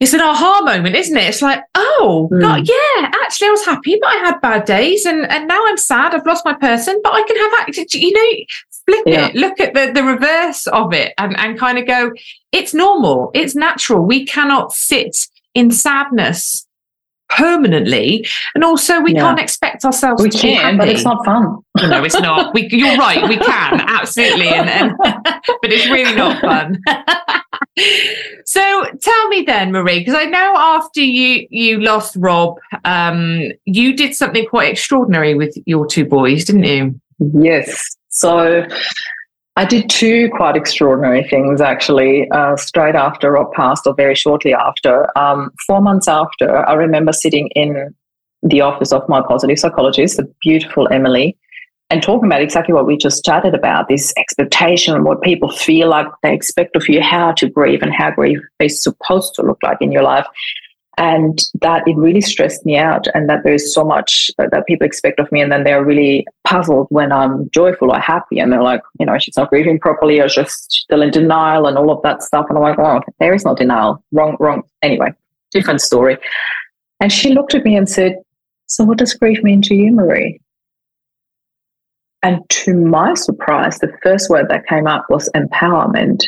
[0.00, 1.22] it's an aha moment, isn't it?
[1.22, 2.40] It's like, oh, mm.
[2.40, 5.76] God, yeah, actually, I was happy, but I had bad days, and and now I'm
[5.76, 6.14] sad.
[6.14, 8.44] I've lost my person, but I can have, you know,
[8.86, 9.28] flip yeah.
[9.28, 12.12] it, look at the, the reverse of it and, and kind of go,
[12.52, 14.04] it's normal, it's natural.
[14.04, 15.16] We cannot sit
[15.54, 16.66] in sadness
[17.30, 18.26] permanently.
[18.54, 19.20] And also we yeah.
[19.20, 21.58] can't expect ourselves we to can, but it's not fun.
[21.76, 22.54] no, it's not.
[22.54, 24.48] We, you're right, we can, absolutely.
[24.48, 26.80] And, and but it's really not fun.
[28.44, 33.96] so tell me then, Marie, because I know after you you lost Rob, um, you
[33.96, 37.00] did something quite extraordinary with your two boys, didn't you?
[37.18, 37.96] Yes.
[38.10, 38.66] So
[39.56, 44.52] I did two quite extraordinary things actually, uh, straight after Rob passed, or very shortly
[44.52, 45.16] after.
[45.16, 47.94] Um, four months after, I remember sitting in
[48.42, 51.36] the office of my positive psychologist, the beautiful Emily,
[51.88, 55.88] and talking about exactly what we just chatted about this expectation, and what people feel
[55.88, 59.58] like they expect of you, how to grieve, and how grief is supposed to look
[59.62, 60.26] like in your life
[60.96, 65.18] and that it really stressed me out and that there's so much that people expect
[65.18, 68.82] of me and then they're really puzzled when i'm joyful or happy and they're like
[69.00, 72.22] you know she's not grieving properly or just still in denial and all of that
[72.22, 72.46] stuff.
[72.48, 74.02] And i'm like oh there is no denial.
[74.12, 74.62] Wrong wrong.
[74.82, 75.12] Anyway
[75.50, 76.18] different story.
[77.00, 78.16] And she looked at me and said
[78.66, 80.40] so what does grief mean to you marie?
[82.22, 86.24] And to my surprise the first word that came up was empowerment.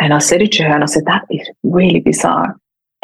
[0.00, 2.56] And i said it to her and i said that is really bizarre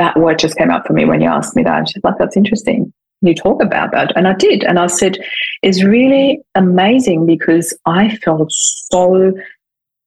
[0.03, 1.89] that word just came up for me when you asked me that.
[1.89, 2.93] She's like, that's interesting.
[3.21, 4.13] You talk about that.
[4.17, 4.65] And I did.
[4.65, 5.17] And I said,
[5.63, 9.33] it's really amazing because I felt so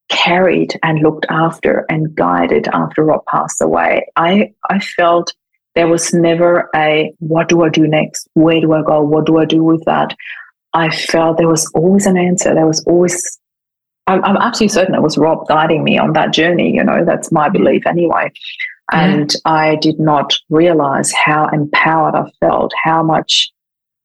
[0.09, 4.05] carried and looked after and guided after Rob passed away.
[4.17, 5.33] I, I felt
[5.75, 8.27] there was never a what do I do next?
[8.33, 9.01] Where do I go?
[9.01, 10.13] What do I do with that?
[10.73, 12.53] I felt there was always an answer.
[12.53, 13.39] There was always
[14.07, 16.75] I'm, I'm absolutely certain it was Rob guiding me on that journey.
[16.75, 18.31] You know, that's my belief anyway.
[18.93, 19.19] Mm-hmm.
[19.19, 23.51] And I did not realize how empowered I felt, how much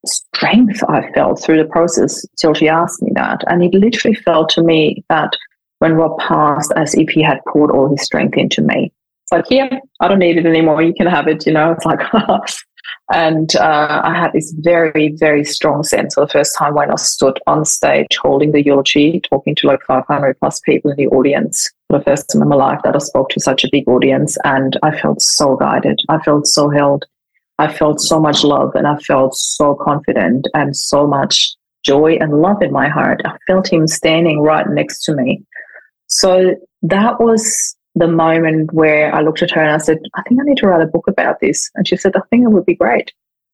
[0.07, 3.43] strength I felt through the process till she asked me that.
[3.47, 5.33] And it literally felt to me that
[5.81, 8.93] when Rob passed, as if he had poured all his strength into me.
[9.25, 10.83] It's like, yeah, I don't need it anymore.
[10.83, 11.47] You can have it.
[11.47, 12.01] You know, it's like,
[13.13, 16.97] And uh, I had this very, very strong sense for the first time when I
[16.97, 21.69] stood on stage holding the eulogy, talking to like 500 plus people in the audience
[21.89, 24.39] for the first time in my life that I spoke to such a big audience.
[24.45, 25.99] And I felt so guided.
[26.09, 27.05] I felt so held.
[27.59, 32.41] I felt so much love and I felt so confident and so much joy and
[32.41, 33.23] love in my heart.
[33.25, 35.43] I felt him standing right next to me.
[36.07, 40.41] So that was the moment where I looked at her and I said, I think
[40.41, 41.71] I need to write a book about this.
[41.75, 43.13] And she said, I think it would be great.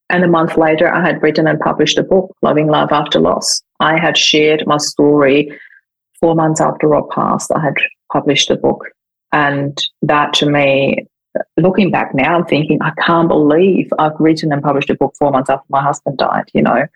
[0.09, 3.63] And a month later, I had written and published a book, Loving Life After Loss.
[3.81, 5.59] I had shared my story
[6.21, 7.51] four months after Rob passed.
[7.51, 7.75] I had
[8.13, 8.87] published a book.
[9.33, 11.07] And that to me,
[11.57, 15.31] looking back now, I'm thinking, I can't believe I've written and published a book four
[15.31, 16.87] months after my husband died, you know.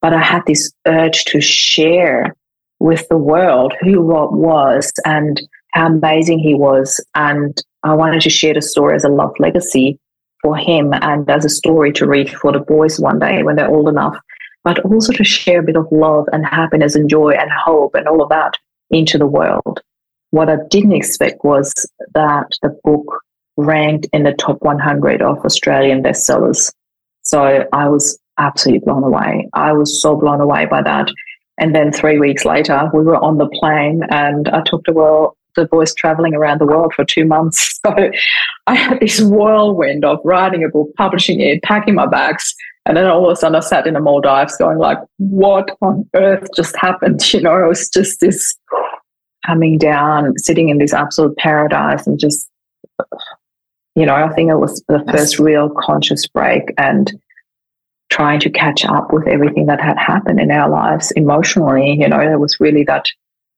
[0.00, 2.34] But I had this urge to share
[2.80, 5.40] with the world who Rob was and
[5.78, 7.04] how amazing he was.
[7.14, 9.98] And I wanted to share the story as a love legacy
[10.42, 13.70] for him and as a story to read for the boys one day when they're
[13.70, 14.16] old enough,
[14.64, 18.08] but also to share a bit of love and happiness and joy and hope and
[18.08, 18.54] all of that
[18.90, 19.80] into the world.
[20.30, 21.72] What I didn't expect was
[22.14, 23.06] that the book
[23.56, 26.72] ranked in the top 100 of Australian bestsellers.
[27.22, 29.48] So I was absolutely blown away.
[29.52, 31.08] I was so blown away by that.
[31.58, 35.34] And then three weeks later, we were on the plane and I took the world,
[35.56, 37.80] the boys traveling around the world for two months.
[37.86, 38.10] So
[38.66, 42.54] I had this whirlwind of writing a book, publishing it, packing my bags.
[42.84, 46.08] And then all of a sudden I sat in the Maldives going like, what on
[46.14, 47.20] earth just happened?
[47.32, 48.58] You know, it was just this
[49.46, 52.50] coming down, sitting in this absolute paradise and just,
[53.94, 57.12] you know, I think it was the first real conscious break and
[58.10, 61.92] trying to catch up with everything that had happened in our lives emotionally.
[61.92, 63.06] You know, it was really that,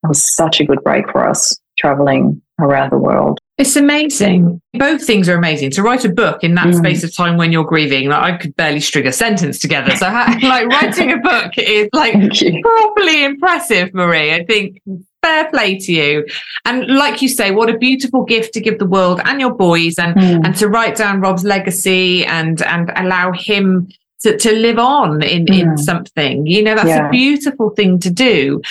[0.04, 3.38] it was such a good break for us traveling around the world.
[3.58, 4.60] It's amazing.
[4.74, 5.70] Both things are amazing.
[5.72, 6.78] To write a book in that mm.
[6.78, 9.94] space of time when you're grieving, like I could barely string a sentence together.
[9.96, 10.06] So,
[10.42, 12.14] like writing a book is like
[12.62, 14.32] properly impressive, Marie.
[14.32, 14.80] I think
[15.22, 16.26] fair play to you.
[16.64, 19.98] And like you say, what a beautiful gift to give the world and your boys,
[19.98, 20.44] and mm.
[20.44, 23.88] and to write down Rob's legacy and and allow him
[24.22, 25.60] to, to live on in mm.
[25.60, 26.46] in something.
[26.46, 27.08] You know, that's yeah.
[27.08, 28.62] a beautiful thing to do.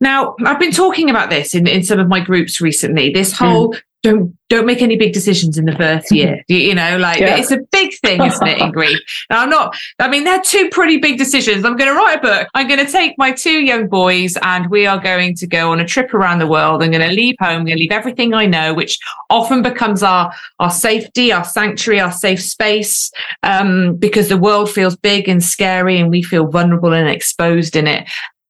[0.00, 3.10] Now, I've been talking about this in, in some of my groups recently.
[3.10, 3.44] This hmm.
[3.44, 3.80] whole mm.
[4.02, 6.40] don't don't make any big decisions in the first year.
[6.46, 7.36] You, you know, like yeah.
[7.36, 8.98] it's a big thing, isn't it, in grief?
[9.30, 9.76] Now, I'm not.
[9.98, 11.64] I mean, they're two pretty big decisions.
[11.64, 12.48] I'm going to write a book.
[12.54, 15.80] I'm going to take my two young boys, and we are going to go on
[15.80, 16.82] a trip around the world.
[16.82, 17.60] I'm going to leave home.
[17.60, 18.98] I'm going to leave everything I know, which
[19.30, 20.30] often becomes our
[20.60, 23.10] our safety, our sanctuary, our safe space,
[23.42, 27.86] um, because the world feels big and scary, and we feel vulnerable and exposed in
[27.86, 28.06] it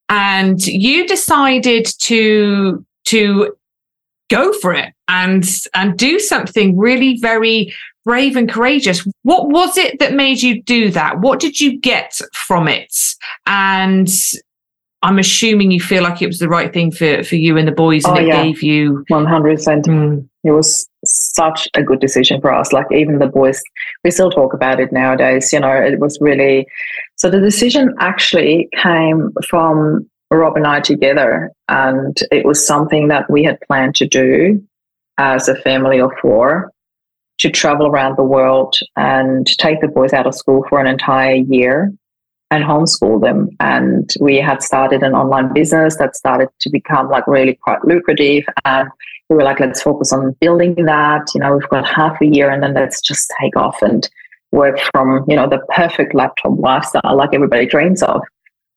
[0.09, 3.57] and you decided to to
[4.29, 7.73] go for it and and do something really very
[8.05, 9.07] brave and courageous.
[9.23, 11.21] What was it that made you do that?
[11.21, 12.95] What did you get from it?
[13.47, 14.09] And
[15.07, 17.73] i'm assuming you feel like it was the right thing for for you and the
[17.73, 18.43] boys and oh, it yeah.
[18.45, 20.29] gave you 100% mm.
[20.45, 23.63] it was such a good decision for us like even the boys
[24.05, 26.67] we still talk about it nowadays you know it was really
[27.17, 33.31] so the decision actually came from Rob and I together, and it was something that
[33.31, 34.63] we had planned to do
[35.19, 36.73] as a family of four
[37.39, 41.37] to travel around the world and take the boys out of school for an entire
[41.37, 41.93] year
[42.51, 43.51] and homeschool them.
[43.61, 48.45] And we had started an online business that started to become like really quite lucrative.
[48.65, 48.89] And
[49.29, 51.27] we were like, let's focus on building that.
[51.35, 54.09] You know, we've got half a year and then let's just take off and
[54.53, 58.23] work from, you know, the perfect laptop lifestyle like everybody dreams of.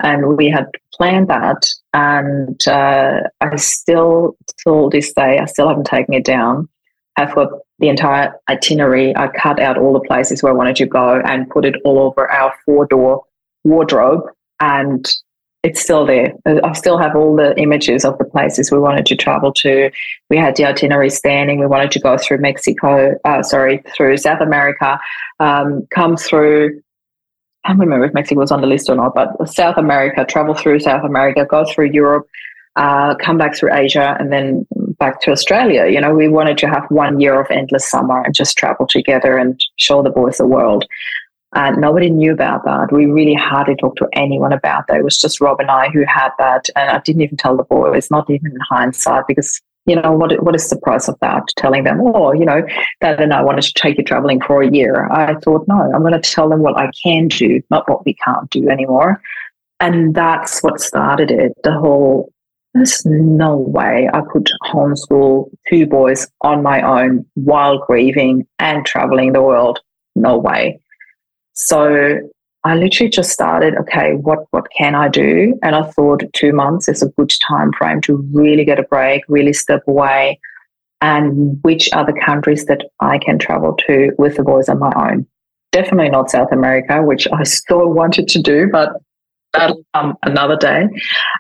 [0.01, 1.67] And we had planned that.
[1.93, 6.69] And uh, I still, till this day, I still haven't taken it down.
[7.17, 7.49] I've got
[7.79, 9.15] the entire itinerary.
[9.15, 11.99] I cut out all the places where I wanted to go and put it all
[11.99, 13.23] over our four door
[13.63, 14.23] wardrobe.
[14.59, 15.09] And
[15.63, 16.33] it's still there.
[16.45, 19.91] I still have all the images of the places we wanted to travel to.
[20.29, 21.59] We had the itinerary standing.
[21.59, 24.99] We wanted to go through Mexico, uh, sorry, through South America,
[25.39, 26.81] um, come through.
[27.65, 30.53] I don't remember if Mexico was on the list or not, but South America, travel
[30.53, 32.25] through South America, go through Europe,
[32.77, 34.65] uh, come back through Asia, and then
[34.97, 35.87] back to Australia.
[35.87, 39.37] You know, we wanted to have one year of endless summer and just travel together
[39.37, 40.85] and show the boys the world.
[41.55, 42.91] And nobody knew about that.
[42.91, 44.97] We really hardly talked to anyone about that.
[44.97, 46.69] It was just Rob and I who had that.
[46.75, 50.43] And I didn't even tell the boys, not even in hindsight, because you know what
[50.43, 52.61] what is the price of that telling them oh you know
[52.99, 56.01] dad and i wanted to take you traveling for a year i thought no i'm
[56.01, 59.21] going to tell them what i can do not what we can't do anymore
[59.79, 62.29] and that's what started it the whole
[62.73, 69.33] there's no way I could homeschool two boys on my own while grieving and traveling
[69.33, 69.79] the world.
[70.15, 70.79] No way.
[71.61, 72.19] So
[72.63, 75.57] I literally just started, okay, what what can I do?
[75.61, 79.23] And I thought two months is a good time frame to really get a break,
[79.27, 80.39] really step away,
[81.01, 84.91] and which are the countries that I can travel to with the boys on my
[84.95, 85.27] own.
[85.73, 88.93] Definitely not South America, which I still wanted to do, but
[89.53, 90.87] that'll come another day.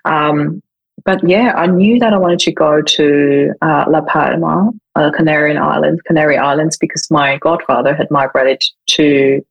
[0.03, 0.61] Um,
[1.05, 5.57] but yeah, I knew that I wanted to go to uh, La Palma, uh, Canarian
[5.57, 8.61] Islands, Canary Islands, because my godfather had migrated
[8.91, 9.41] to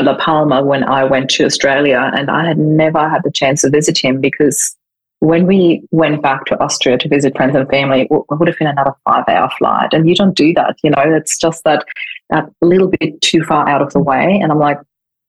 [0.00, 3.70] La Palma when I went to Australia, and I had never had the chance to
[3.70, 4.76] visit him because
[5.20, 8.66] when we went back to Austria to visit friends and family, it would have been
[8.66, 10.76] another five-hour flight, and you don't do that.
[10.82, 11.84] You know, it's just that
[12.30, 14.38] that little bit too far out of the way.
[14.42, 14.78] And I'm like,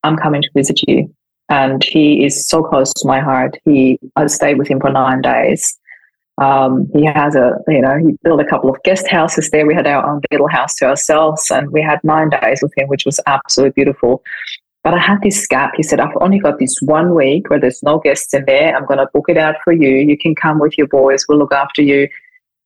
[0.04, 1.14] I'm coming to visit you
[1.50, 3.58] and he is so close to my heart.
[3.66, 5.78] He I stayed with him for nine days.
[6.38, 9.66] Um, he has a you know he built a couple of guest houses there.
[9.66, 12.88] We had our own little house to ourselves, and we had nine days with him,
[12.88, 14.22] which was absolutely beautiful.
[14.84, 15.72] But I had this gap.
[15.76, 18.76] He said, I've only got this one week where there's no guests in there.
[18.76, 19.90] I'm going to book it out for you.
[19.90, 21.26] You can come with your boys.
[21.28, 22.08] We'll look after you.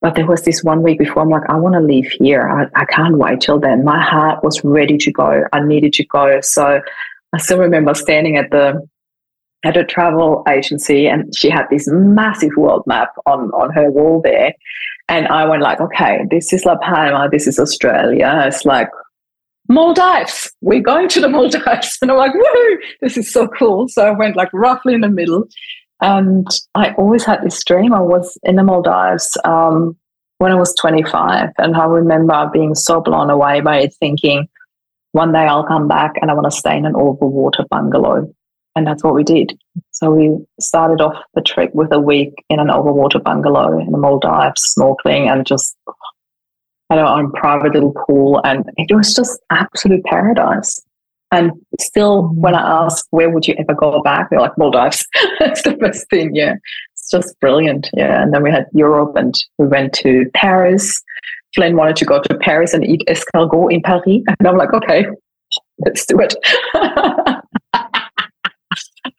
[0.01, 2.49] But there was this one week before I'm like, I want to leave here.
[2.49, 3.85] I, I can't wait till then.
[3.85, 5.45] My heart was ready to go.
[5.53, 6.41] I needed to go.
[6.41, 6.81] So
[7.31, 8.85] I still remember standing at the
[9.63, 14.21] at a travel agency and she had this massive world map on on her wall
[14.23, 14.53] there.
[15.07, 18.43] And i went like okay this is la palma this is australia.
[18.45, 18.89] It's like
[19.67, 21.97] maldives we're going to the maldives.
[22.01, 23.87] And i'm like woohoo this is so cool.
[23.87, 25.47] So i went like roughly in the middle.
[26.01, 27.93] And i always had this dream.
[27.93, 29.97] I was in the maldives um,
[30.37, 34.47] when i was 25 and i remember being so blown away by it thinking
[35.11, 38.31] one day I'll come back and I want to stay in an overwater bungalow.
[38.79, 39.59] And that's what we did.
[39.91, 43.97] So we started off the trip with a week in an overwater bungalow in the
[43.97, 45.75] Maldives, snorkeling and just
[46.89, 48.39] had our own private little pool.
[48.45, 50.79] And it was just absolute paradise.
[51.33, 54.29] And still, when I ask, where would you ever go back?
[54.29, 55.05] They're like, Maldives.
[55.39, 56.33] that's the best thing.
[56.33, 56.53] Yeah.
[56.93, 57.89] It's just brilliant.
[57.91, 58.23] Yeah.
[58.23, 61.03] And then we had Europe and we went to Paris
[61.55, 64.03] Flynn wanted to go to Paris and eat escargot in Paris.
[64.39, 65.05] And I'm like, okay,
[65.79, 66.35] let's do it.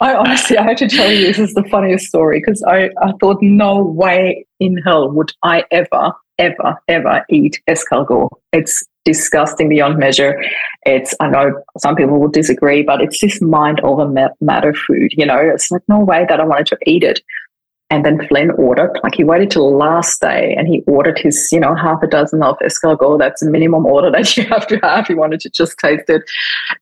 [0.01, 3.13] I honestly, I had to tell you, this is the funniest story because I, I
[3.21, 8.29] thought, no way in hell would I ever, ever, ever eat escargot.
[8.53, 10.43] It's disgusting beyond measure.
[10.87, 14.09] It's, I know some people will disagree, but it's this mind over
[14.41, 15.13] matter food.
[15.13, 17.21] You know, it's like, no way that I wanted to eat it.
[17.91, 21.49] And then Flynn ordered, like he waited till the last day and he ordered his,
[21.51, 23.19] you know, half a dozen of escargot.
[23.19, 25.09] That's the minimum order that you have to have.
[25.09, 26.23] He wanted to just taste it.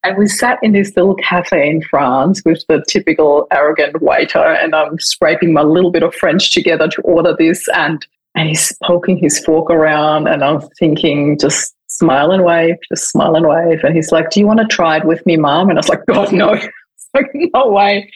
[0.04, 4.74] And we sat in this little cafe in France with the typical arrogant waiter and
[4.74, 7.66] I'm scraping my little bit of French together to order this.
[7.74, 13.10] And, and he's poking his fork around and I'm thinking, just smile and wave, just
[13.10, 13.82] smile and wave.
[13.82, 15.70] And he's like, do you want to try it with me, mom?
[15.70, 16.48] And I was like, God, no.
[17.14, 18.10] like, no way.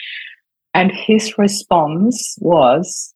[0.74, 3.14] And his response was,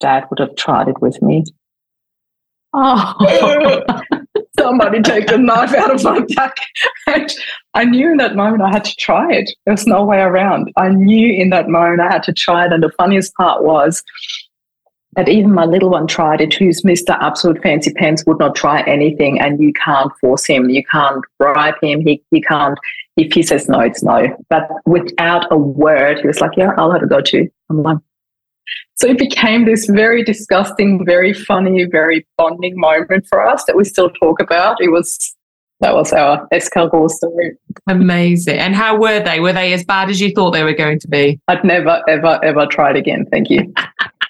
[0.00, 1.44] Dad would have tried it with me.
[2.74, 3.84] Oh,
[4.58, 6.56] somebody take the knife out of my back.
[7.06, 7.32] And
[7.74, 9.50] I knew in that moment I had to try it.
[9.64, 10.70] There's no way around.
[10.76, 12.72] I knew in that moment I had to try it.
[12.72, 14.02] And the funniest part was
[15.16, 17.18] that even my little one tried it, who's Mr.
[17.20, 19.40] Absolute Fancy Pants, would not try anything.
[19.40, 20.68] And you can't force him.
[20.68, 22.00] You can't bribe him.
[22.00, 22.78] He, he can't
[23.18, 24.28] if he says no, it's no.
[24.48, 27.48] But without a word, he was like, yeah, I'll have a go too.
[27.68, 27.98] I'm like,
[28.94, 33.84] so it became this very disgusting, very funny, very bonding moment for us that we
[33.84, 34.76] still talk about.
[34.80, 35.34] It was
[35.80, 37.56] that was our escargot story.
[37.86, 38.58] Amazing.
[38.58, 39.38] And how were they?
[39.38, 41.40] Were they as bad as you thought they were going to be?
[41.46, 43.26] I'd never, ever, ever tried again.
[43.30, 43.72] Thank you.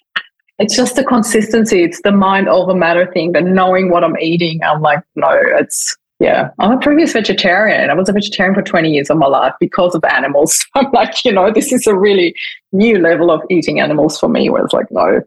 [0.59, 1.83] it's just the consistency.
[1.83, 4.63] It's the mind over matter thing, the knowing what I'm eating.
[4.63, 7.91] I'm like, no, it's yeah, I'm a previous vegetarian.
[7.91, 10.67] I was a vegetarian for 20 years of my life because of animals.
[10.75, 12.35] I'm like, you know, this is a really
[12.73, 14.51] new level of eating animals for me.
[14.51, 15.23] Where it's like, no,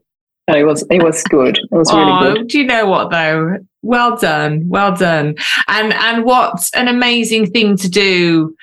[0.47, 1.57] and it was it was good.
[1.57, 2.47] It was really oh, good.
[2.49, 3.57] Do you know what though?
[3.83, 5.35] Well done, well done,
[5.67, 8.55] and and what an amazing thing to do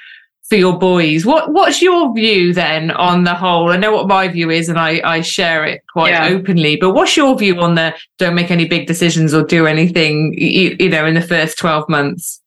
[0.49, 1.27] for your boys.
[1.27, 3.71] What what's your view then on the whole?
[3.71, 6.29] I know what my view is, and I I share it quite yeah.
[6.29, 6.77] openly.
[6.77, 10.77] But what's your view on the don't make any big decisions or do anything you,
[10.79, 12.41] you know in the first twelve months?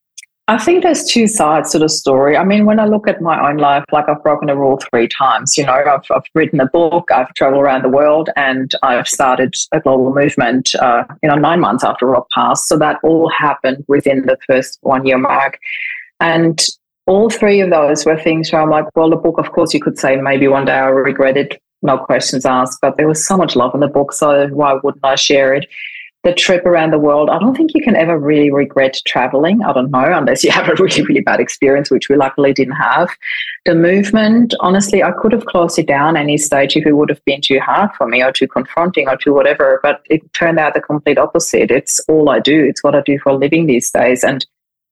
[0.48, 2.36] I think there's two sides to the story.
[2.36, 5.06] I mean, when I look at my own life, like I've broken a rule three
[5.06, 5.56] times.
[5.56, 9.54] You know, I've, I've written a book, I've traveled around the world, and I've started
[9.70, 12.68] a global movement, uh, you know, nine months after Rob passed.
[12.68, 15.60] So that all happened within the first one year mark.
[16.18, 16.60] And
[17.12, 19.80] all three of those were things where I'm like, well, the book, of course, you
[19.80, 23.36] could say maybe one day I'll regret it, no questions asked, but there was so
[23.36, 24.12] much love in the book.
[24.12, 25.66] So why wouldn't I share it?
[26.24, 29.62] the trip around the world, I don't think you can ever really regret traveling.
[29.64, 32.76] I don't know, unless you have a really, really bad experience, which we luckily didn't
[32.76, 33.10] have.
[33.64, 37.24] The movement, honestly, I could have closed it down any stage if it would have
[37.24, 39.80] been too hard for me or too confronting or too whatever.
[39.82, 41.70] But it turned out the complete opposite.
[41.70, 44.22] It's all I do, it's what I do for a living these days.
[44.22, 44.46] And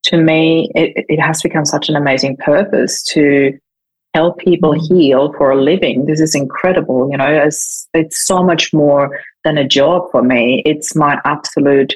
[0.04, 3.58] to me, it, it has become such an amazing purpose to
[4.14, 4.88] help people mm.
[4.88, 6.06] heal for a living.
[6.06, 7.08] This is incredible.
[7.10, 10.62] You know, it's, it's so much more than a job for me.
[10.64, 11.94] It's my absolute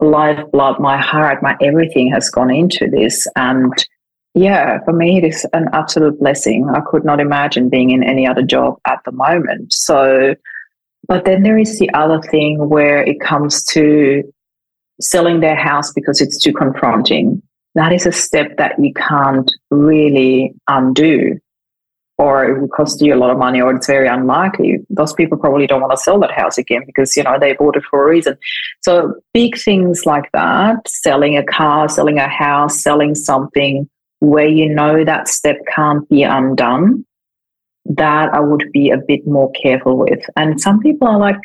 [0.00, 3.26] lifeblood, my heart, my everything has gone into this.
[3.36, 3.72] And
[4.34, 6.68] yeah, for me, it is an absolute blessing.
[6.72, 9.72] I could not imagine being in any other job at the moment.
[9.72, 10.34] So,
[11.06, 14.22] but then there is the other thing where it comes to
[15.00, 17.42] selling their house because it's too confronting.
[17.74, 21.38] That is a step that you can't really undo
[22.18, 24.80] or it will cost you a lot of money or it's very unlikely.
[24.90, 27.76] Those people probably don't want to sell that house again because you know they bought
[27.76, 28.36] it for a reason.
[28.82, 33.88] So big things like that selling a car selling a house selling something
[34.18, 37.04] where you know that step can't be undone
[37.90, 40.20] that i would be a bit more careful with.
[40.36, 41.40] And some people are like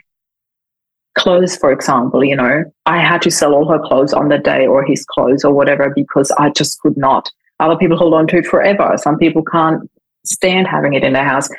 [1.15, 4.65] clothes for example you know i had to sell all her clothes on the day
[4.65, 8.37] or his clothes or whatever because i just could not other people hold on to
[8.37, 9.89] it forever some people can't
[10.25, 11.49] stand having it in their house.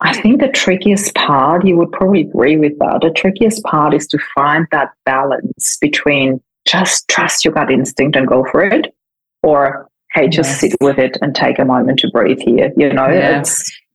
[0.00, 3.00] I think the trickiest part, you would probably agree with that.
[3.02, 8.28] The trickiest part is to find that balance between just trust your gut instinct and
[8.28, 8.94] go for it,
[9.42, 10.60] or hey, just yes.
[10.60, 12.72] sit with it and take a moment to breathe here.
[12.76, 13.42] You know, yeah.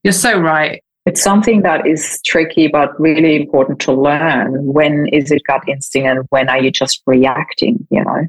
[0.02, 0.82] you're so right.
[1.06, 4.64] It's something that is tricky, but really important to learn.
[4.64, 7.86] When is it gut instinct and when are you just reacting?
[7.90, 8.26] You know?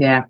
[0.00, 0.24] Yeah.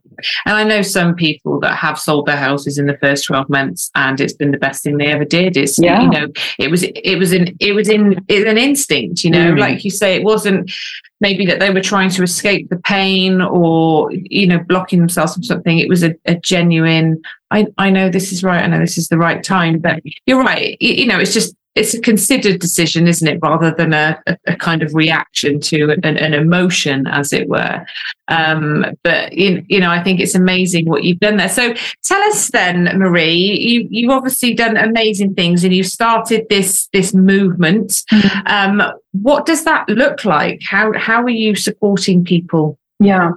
[0.46, 3.88] And I know some people that have sold their houses in the first 12 months
[3.94, 5.56] and it's been the best thing they ever did.
[5.56, 6.02] It's yeah.
[6.02, 6.26] you know,
[6.58, 9.60] it was it was an it was in it's an instinct, you know, mm.
[9.60, 10.72] like you say, it wasn't
[11.20, 15.44] maybe that they were trying to escape the pain or, you know, blocking themselves from
[15.44, 15.78] something.
[15.78, 19.06] It was a, a genuine, I, I know this is right, I know this is
[19.06, 19.78] the right time.
[19.78, 20.76] But you're right.
[20.80, 24.56] You, you know, it's just it's a considered decision, isn't it, rather than a, a,
[24.56, 27.86] kind of reaction to an, an emotion, as it were.
[28.28, 31.48] Um, but you, you know, I think it's amazing what you've done there.
[31.48, 36.88] So tell us then, Marie, you you've obviously done amazing things, and you started this
[36.92, 37.90] this movement.
[38.12, 38.46] Mm-hmm.
[38.46, 40.60] Um, what does that look like?
[40.68, 42.78] How how are you supporting people?
[42.98, 43.32] Yeah.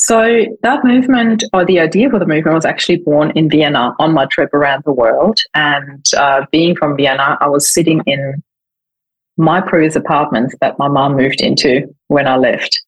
[0.00, 4.14] So that movement, or the idea for the movement, was actually born in Vienna on
[4.14, 5.40] my trip around the world.
[5.54, 8.40] And uh, being from Vienna, I was sitting in
[9.36, 12.80] my previous apartment that my mom moved into when I left.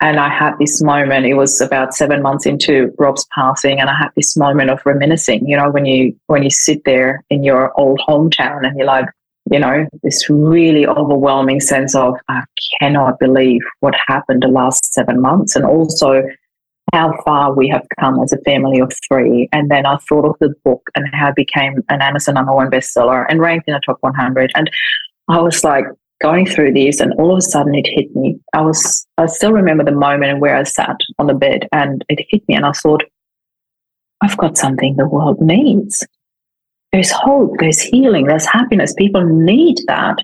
[0.00, 3.96] And I had this moment, it was about seven months into Rob's passing, and I
[3.96, 7.72] had this moment of reminiscing, you know, when you when you sit there in your
[7.78, 9.06] old hometown and you're like,
[9.50, 12.42] you know, this really overwhelming sense of, I
[12.80, 15.56] cannot believe what happened the last seven months.
[15.56, 16.22] And also
[16.92, 19.48] how far we have come as a family of three.
[19.52, 22.70] And then I thought of the book and how it became an Amazon number one
[22.70, 24.52] bestseller and ranked in the top 100.
[24.54, 24.70] And
[25.28, 25.84] I was like
[26.20, 28.38] going through this, and all of a sudden it hit me.
[28.52, 32.24] I was, I still remember the moment where I sat on the bed and it
[32.28, 33.02] hit me, and I thought,
[34.22, 36.06] I've got something the world needs
[36.92, 38.94] there's hope, there's healing, there's happiness.
[38.94, 40.18] People need that.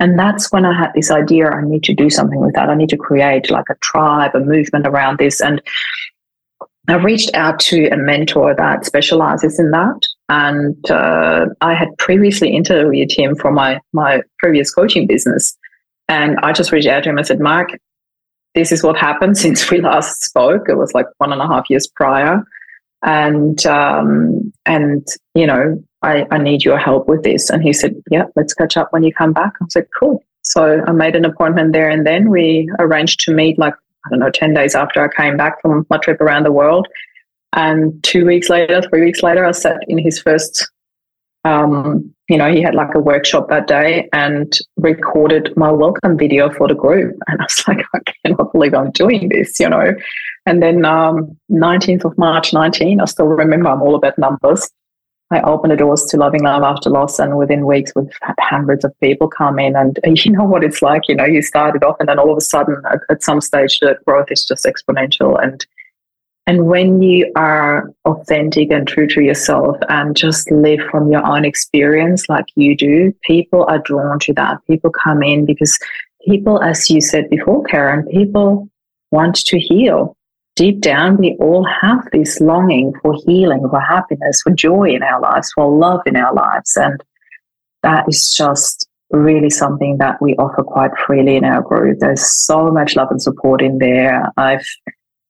[0.00, 2.70] And that's when I had this idea I need to do something with that.
[2.70, 5.40] I need to create like a tribe, a movement around this.
[5.40, 5.60] And
[6.88, 10.00] I reached out to a mentor that specializes in that.
[10.28, 15.56] And uh, I had previously interviewed him for my, my previous coaching business.
[16.08, 17.70] And I just reached out to him and said, Mark,
[18.54, 20.68] this is what happened since we last spoke.
[20.68, 22.42] It was like one and a half years prior.
[23.02, 27.50] And um, and you know, I, I need your help with this.
[27.50, 29.54] And he said, Yeah, let's catch up when you come back.
[29.60, 30.22] I said, Cool.
[30.42, 33.74] So I made an appointment there and then we arranged to meet like,
[34.06, 36.88] I don't know, 10 days after I came back from my trip around the world.
[37.52, 40.70] And two weeks later, three weeks later, I sat in his first,
[41.44, 46.52] um, you know, he had like a workshop that day and recorded my welcome video
[46.52, 47.16] for the group.
[47.28, 49.94] And I was like, I cannot believe I'm doing this, you know.
[50.46, 54.68] And then um, 19th of March 19, I still remember I'm all about numbers.
[55.30, 58.82] I opened the doors to Loving Life After Loss, and within weeks, we've had hundreds
[58.82, 59.76] of people come in.
[59.76, 62.38] And you know what it's like, you know, you started off, and then all of
[62.38, 65.42] a sudden, at, at some stage, the growth is just exponential.
[65.42, 65.66] And
[66.48, 71.44] And when you are authentic and true to yourself and just live from your own
[71.44, 74.56] experience like you do, people are drawn to that.
[74.66, 75.78] People come in because
[76.26, 78.66] people, as you said before, Karen, people
[79.10, 80.16] want to heal.
[80.56, 85.20] Deep down, we all have this longing for healing, for happiness, for joy in our
[85.20, 86.74] lives, for love in our lives.
[86.78, 86.98] And
[87.82, 91.98] that is just really something that we offer quite freely in our group.
[91.98, 94.32] There's so much love and support in there.
[94.38, 94.66] I've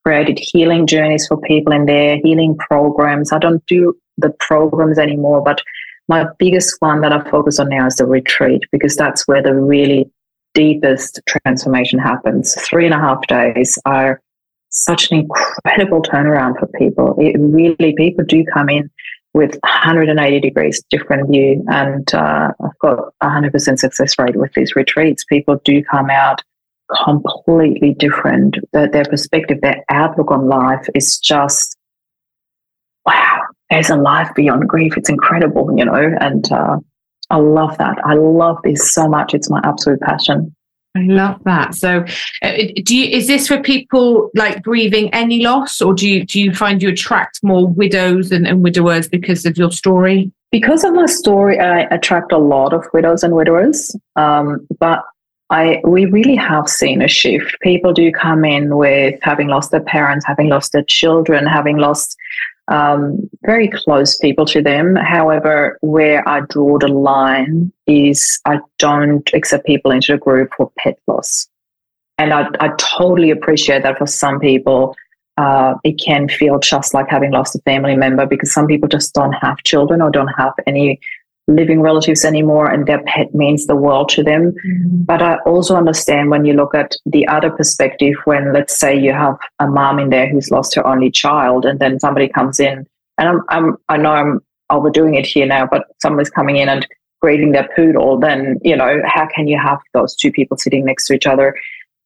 [0.08, 3.30] created healing journeys for people in their healing programs.
[3.30, 5.60] I don't do the programs anymore, but
[6.08, 9.54] my biggest one that I focus on now is the retreat because that's where the
[9.54, 10.10] really
[10.54, 12.54] deepest transformation happens.
[12.54, 14.22] Three and a half days are
[14.70, 17.14] such an incredible turnaround for people.
[17.18, 18.90] It really, people do come in
[19.34, 21.62] with 180 degrees different view.
[21.68, 25.22] And uh, I've got 100% success rate with these retreats.
[25.24, 26.42] People do come out
[27.04, 28.56] completely different.
[28.72, 31.76] Their, their perspective, their outlook on life is just,
[33.06, 34.96] wow, there's a life beyond grief.
[34.96, 36.78] It's incredible, you know, and uh,
[37.30, 37.98] I love that.
[38.04, 39.34] I love this so much.
[39.34, 40.54] It's my absolute passion.
[40.96, 41.74] I love that.
[41.74, 42.04] So,
[42.42, 46.40] uh, do you is this for people like grieving any loss, or do you do
[46.40, 50.32] you find you attract more widows and, and widowers because of your story?
[50.50, 53.94] Because of my story, I attract a lot of widows and widowers.
[54.16, 55.04] Um, but
[55.50, 57.58] I we really have seen a shift.
[57.60, 62.16] People do come in with having lost their parents, having lost their children, having lost
[62.68, 64.94] um, very close people to them.
[64.96, 70.70] However, where I draw the line is I don't accept people into the group for
[70.78, 71.48] pet loss.
[72.18, 74.94] And I, I totally appreciate that for some people,
[75.38, 79.14] uh, it can feel just like having lost a family member because some people just
[79.14, 81.00] don't have children or don't have any
[81.48, 84.52] living relatives anymore and their pet means the world to them.
[84.52, 85.02] Mm-hmm.
[85.04, 89.12] But I also understand when you look at the other perspective, when let's say you
[89.12, 92.86] have a mom in there who's lost her only child and then somebody comes in
[93.16, 94.40] and I'm, I'm I know I'm
[94.70, 96.86] overdoing it here now, but somebody's coming in and
[97.20, 101.06] grieving their poodle, then, you know, how can you have those two people sitting next
[101.06, 101.56] to each other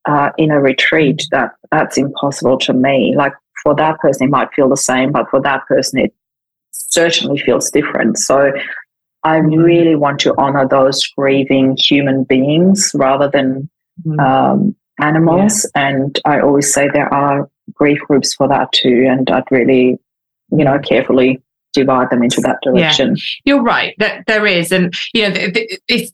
[0.05, 1.27] uh, in a retreat?
[1.31, 3.13] That that's impossible to me.
[3.15, 6.13] Like for that person, it might feel the same, but for that person, it
[6.71, 8.17] certainly feels different.
[8.17, 8.51] So
[9.23, 13.69] I really want to honor those grieving human beings rather than
[14.05, 14.19] mm.
[14.19, 15.65] um, animals.
[15.75, 15.87] Yeah.
[15.89, 19.07] And I always say there are grief groups for that too.
[19.09, 19.99] And I'd really,
[20.51, 21.41] you know, carefully
[21.73, 23.15] divide them into that direction.
[23.15, 23.95] Yeah, you're right.
[23.97, 25.37] That there is, and you know,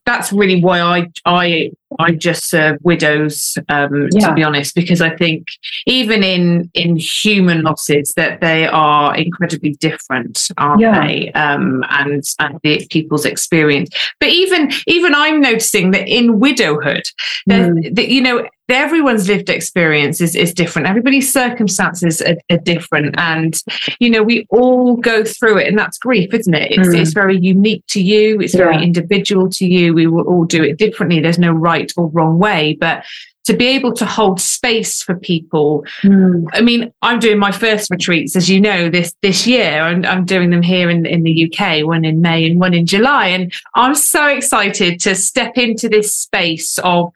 [0.06, 3.58] that's really why I I I just serve widows.
[3.70, 4.28] Um, yeah.
[4.28, 5.48] To be honest, because I think
[5.88, 11.06] even in in human losses that they are incredibly different, aren't yeah.
[11.06, 11.32] they?
[11.32, 13.90] Um, and and the people's experience.
[14.20, 17.04] But even even I'm noticing that in widowhood,
[17.50, 17.96] mm.
[17.96, 20.88] that you know everyone's lived experience is, is different.
[20.88, 23.16] Everybody's circumstances are, are, different.
[23.18, 23.62] And,
[24.00, 25.68] you know, we all go through it.
[25.68, 26.72] And that's grief, isn't it?
[26.72, 27.00] It's, mm.
[27.00, 28.66] it's very unique to you, it's yeah.
[28.66, 29.94] very individual to you.
[29.94, 31.20] We will all do it differently.
[31.20, 32.78] There's no right or wrong way.
[32.80, 33.06] But
[33.46, 35.84] to be able to hold space for people.
[36.04, 36.46] Mm.
[36.54, 40.24] I mean, I'm doing my first retreats, as you know, this this year, and I'm
[40.24, 43.30] doing them here in, in the UK, one in May and one in July.
[43.30, 47.12] And I'm so excited to step into this space of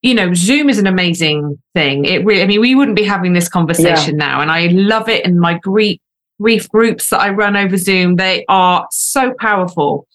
[0.00, 2.04] you know, Zoom is an amazing thing.
[2.04, 4.26] It really, I mean, we wouldn't be having this conversation yeah.
[4.26, 4.40] now.
[4.42, 5.24] And I love it.
[5.24, 5.98] And my grief,
[6.38, 10.06] grief groups that I run over Zoom, they are so powerful.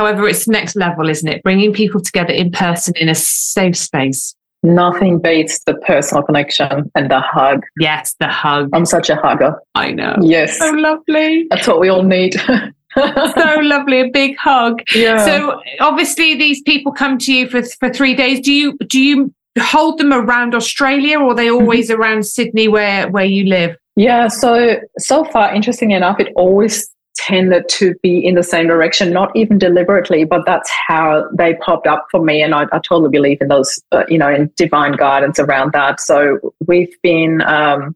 [0.00, 1.42] However, it's next level, isn't it?
[1.42, 4.34] Bringing people together in person in a safe space.
[4.62, 7.64] Nothing beats the personal connection and the hug.
[7.78, 8.70] Yes, the hug.
[8.72, 9.56] I'm such a hugger.
[9.74, 10.16] I know.
[10.22, 10.58] Yes.
[10.58, 11.46] So lovely.
[11.50, 12.32] That's what we all need.
[12.96, 14.80] so lovely, a big hug.
[14.94, 15.22] Yeah.
[15.22, 18.40] So obviously these people come to you for for three days.
[18.40, 21.60] Do you do you hold them around Australia or are they mm-hmm.
[21.60, 22.00] always mm-hmm.
[22.00, 23.76] around Sydney where where you live?
[23.96, 26.88] Yeah, so so far, interesting enough, it always
[27.26, 31.86] tended to be in the same direction, not even deliberately, but that's how they popped
[31.86, 32.42] up for me.
[32.42, 36.00] And I, I totally believe in those, uh, you know, in divine guidance around that.
[36.00, 37.94] So we've been um,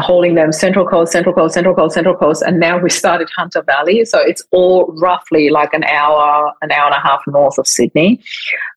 [0.00, 3.62] holding them Central Coast, Central Coast, Central Coast, Central Coast, and now we started Hunter
[3.62, 4.04] Valley.
[4.04, 8.20] So it's all roughly like an hour, an hour and a half north of Sydney.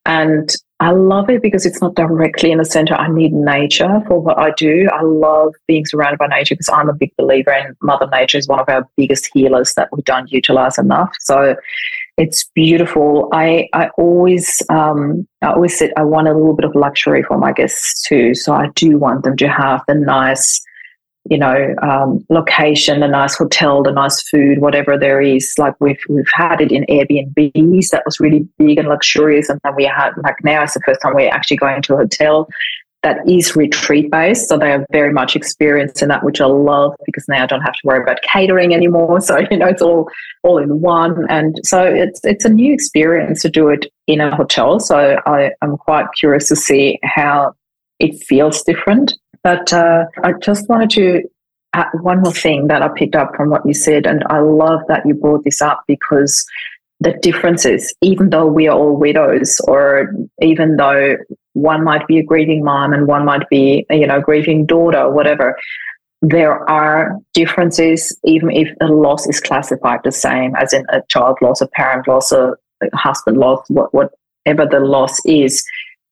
[0.06, 2.94] And I love it because it's not directly in the center.
[2.94, 4.90] I need nature for what I do.
[4.92, 8.50] I love being surrounded by nature because I'm a big believer in Mother Nature is
[8.50, 11.14] one of our biggest healers that we don't utilize enough.
[11.22, 11.56] So
[12.18, 13.30] it's beautiful.
[13.32, 17.38] I I always um, I always said I want a little bit of luxury for
[17.38, 18.36] my guests too.
[18.36, 20.62] So I do want them to have the nice
[21.30, 25.54] you know, um, location, the nice hotel, the nice food, whatever there is.
[25.58, 29.74] Like we've we've had it in Airbnbs that was really big and luxurious, and then
[29.76, 32.48] we had like now it's the first time we're actually going to a hotel.
[33.04, 34.48] that is retreat based.
[34.50, 37.62] So they are very much experienced in that, which I love because now I don't
[37.62, 39.20] have to worry about catering anymore.
[39.22, 40.10] So, you know, it's all
[40.44, 41.26] all in one.
[41.30, 44.80] And so it's it's a new experience to do it in a hotel.
[44.80, 47.54] So I, I'm quite curious to see how
[48.00, 49.14] it feels different.
[49.44, 51.24] But uh, I just wanted to
[51.74, 54.06] add one more thing that I picked up from what you said.
[54.08, 56.46] And I love that you brought this up because
[57.00, 61.18] the differences, even though we are all widows, or even though
[61.54, 65.58] one might be a grieving mom and one might be, you know, grieving daughter, whatever,
[66.22, 71.38] there are differences, even if a loss is classified the same, as in a child
[71.42, 72.54] loss, a parent loss, a
[72.94, 75.64] husband loss, what, whatever the loss is.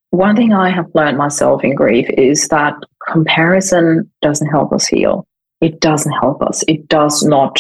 [0.09, 2.75] One thing I have learned myself in grief is that
[3.10, 5.28] comparison doesn't help us heal.
[5.62, 6.64] It doesn't help us.
[6.68, 7.60] It does not,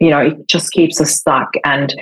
[0.00, 1.52] you know, it just keeps us stuck.
[1.64, 1.94] And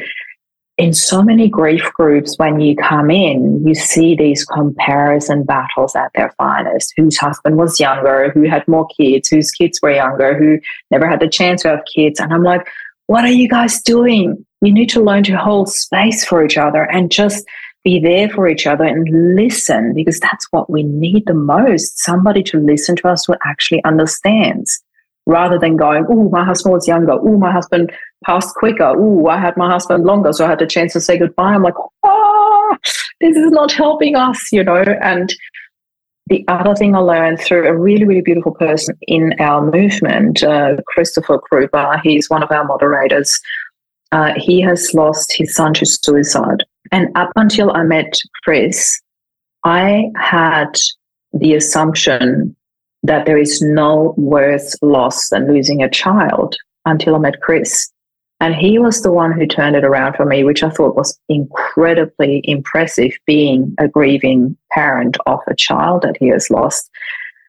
[0.78, 6.10] in so many grief groups, when you come in, you see these comparison battles at
[6.14, 6.92] their finest.
[6.96, 10.58] Whose husband was younger, who had more kids, whose kids were younger, who
[10.90, 12.20] never had the chance to have kids.
[12.20, 12.66] And I'm like,
[13.06, 14.44] what are you guys doing?
[14.60, 17.46] You need to learn to hold space for each other and just
[17.86, 22.42] be there for each other and listen because that's what we need the most somebody
[22.42, 24.82] to listen to us who actually understands
[25.26, 27.12] rather than going, oh, my husband was younger.
[27.12, 27.92] Oh, my husband
[28.24, 28.92] passed quicker.
[28.96, 31.54] Oh, I had my husband longer, so I had a chance to say goodbye.
[31.54, 32.76] I'm like, oh,
[33.20, 34.82] this is not helping us, you know.
[35.00, 35.32] And
[36.26, 40.78] the other thing I learned through a really, really beautiful person in our movement, uh,
[40.88, 43.38] Christopher Kruber, he's one of our moderators.
[44.10, 46.64] Uh, he has lost his son to suicide.
[46.92, 49.00] And up until I met Chris,
[49.64, 50.76] I had
[51.32, 52.54] the assumption
[53.02, 57.90] that there is no worse loss than losing a child until I met Chris.
[58.40, 61.18] And he was the one who turned it around for me, which I thought was
[61.28, 66.90] incredibly impressive being a grieving parent of a child that he has lost.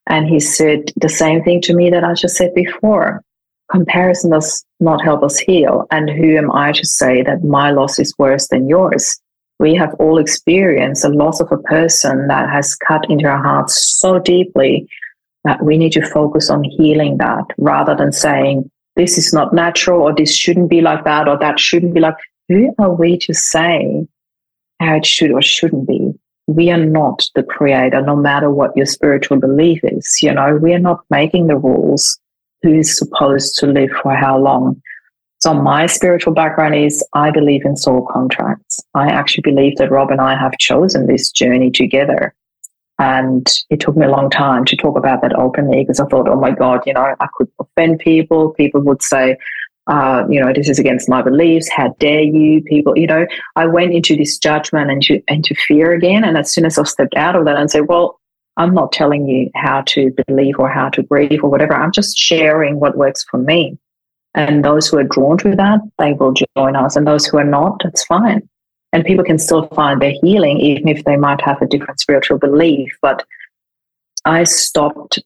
[0.08, 3.22] And he said the same thing to me that I just said before.
[3.70, 5.86] Comparison does not help us heal.
[5.92, 9.20] And who am I to say that my loss is worse than yours?
[9.60, 13.98] We have all experienced the loss of a person that has cut into our hearts
[14.00, 14.88] so deeply
[15.44, 20.02] that we need to focus on healing that rather than saying, this is not natural
[20.02, 22.16] or this shouldn't be like that or that shouldn't be like.
[22.50, 24.08] Who are we to say
[24.80, 26.14] how it should or shouldn't be?
[26.48, 30.18] We are not the creator, no matter what your spiritual belief is.
[30.22, 32.20] You know, we are not making the rules.
[32.64, 34.82] Who is supposed to live for how long?
[35.40, 38.80] So my spiritual background is I believe in soul contracts.
[38.96, 42.34] I actually believe that Rob and I have chosen this journey together.
[43.00, 46.28] And it took me a long time to talk about that openly because I thought,
[46.28, 48.54] oh my God, you know, I could offend people.
[48.54, 49.38] People would say,
[49.86, 51.70] uh, you know, this is against my beliefs.
[51.70, 52.64] How dare you?
[52.64, 56.24] People, you know, I went into this judgment and into fear again.
[56.24, 58.20] And as soon as I stepped out of that and said, well,
[58.58, 61.76] I'm not telling you how to believe or how to grieve or whatever.
[61.76, 63.78] I'm just sharing what works for me.
[64.38, 66.96] And those who are drawn to that, they will join us.
[66.96, 68.48] And those who are not, it's fine.
[68.94, 72.38] And people can still find their healing even if they might have a different spiritual
[72.38, 72.96] belief.
[73.02, 73.26] But
[74.26, 75.20] i stopped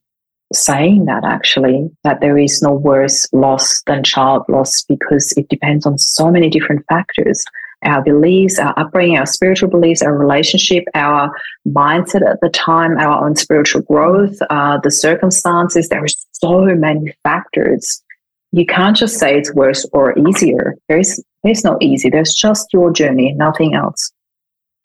[0.53, 5.85] saying that actually that there is no worse loss than child loss because it depends
[5.85, 7.43] on so many different factors.
[7.83, 11.31] Our beliefs our upbringing our spiritual beliefs our relationship our
[11.67, 17.13] mindset at the time our own spiritual growth uh, the circumstances there are so many
[17.23, 18.03] factors
[18.51, 20.75] you can't just say it's worse or easier.
[20.89, 22.09] There's there's no easy.
[22.09, 24.11] There's just your journey, nothing else.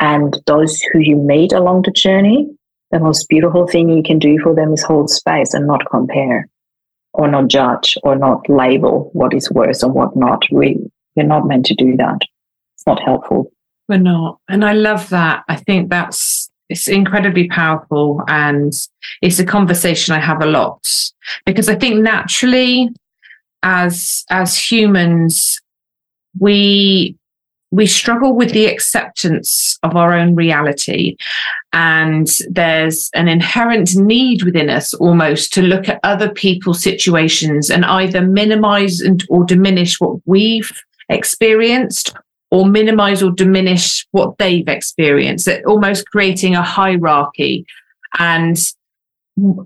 [0.00, 2.48] And those who you meet along the journey,
[2.90, 6.48] the most beautiful thing you can do for them is hold space and not compare
[7.12, 10.44] or not judge or not label what is worse and what not.
[10.50, 10.78] We
[11.16, 12.20] we're not meant to do that.
[12.74, 13.50] It's not helpful.
[13.88, 14.38] We're not.
[14.48, 15.44] And I love that.
[15.48, 18.72] I think that's it's incredibly powerful and
[19.22, 20.84] it's a conversation I have a lot
[21.44, 22.90] because I think naturally
[23.62, 25.60] as as humans
[26.38, 27.16] we
[27.72, 31.16] we struggle with the acceptance of our own reality.
[31.72, 37.84] And there's an inherent need within us almost to look at other people's situations and
[37.84, 40.70] either minimize and or diminish what we've
[41.08, 42.14] experienced
[42.50, 47.66] or minimize or diminish what they've experienced almost creating a hierarchy.
[48.18, 48.56] And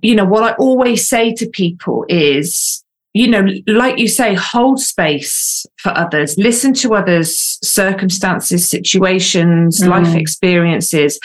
[0.02, 2.79] you know what i always say to people is
[3.12, 9.88] you know, like you say, hold space for others, listen to others' circumstances, situations, mm.
[9.88, 11.18] life experiences,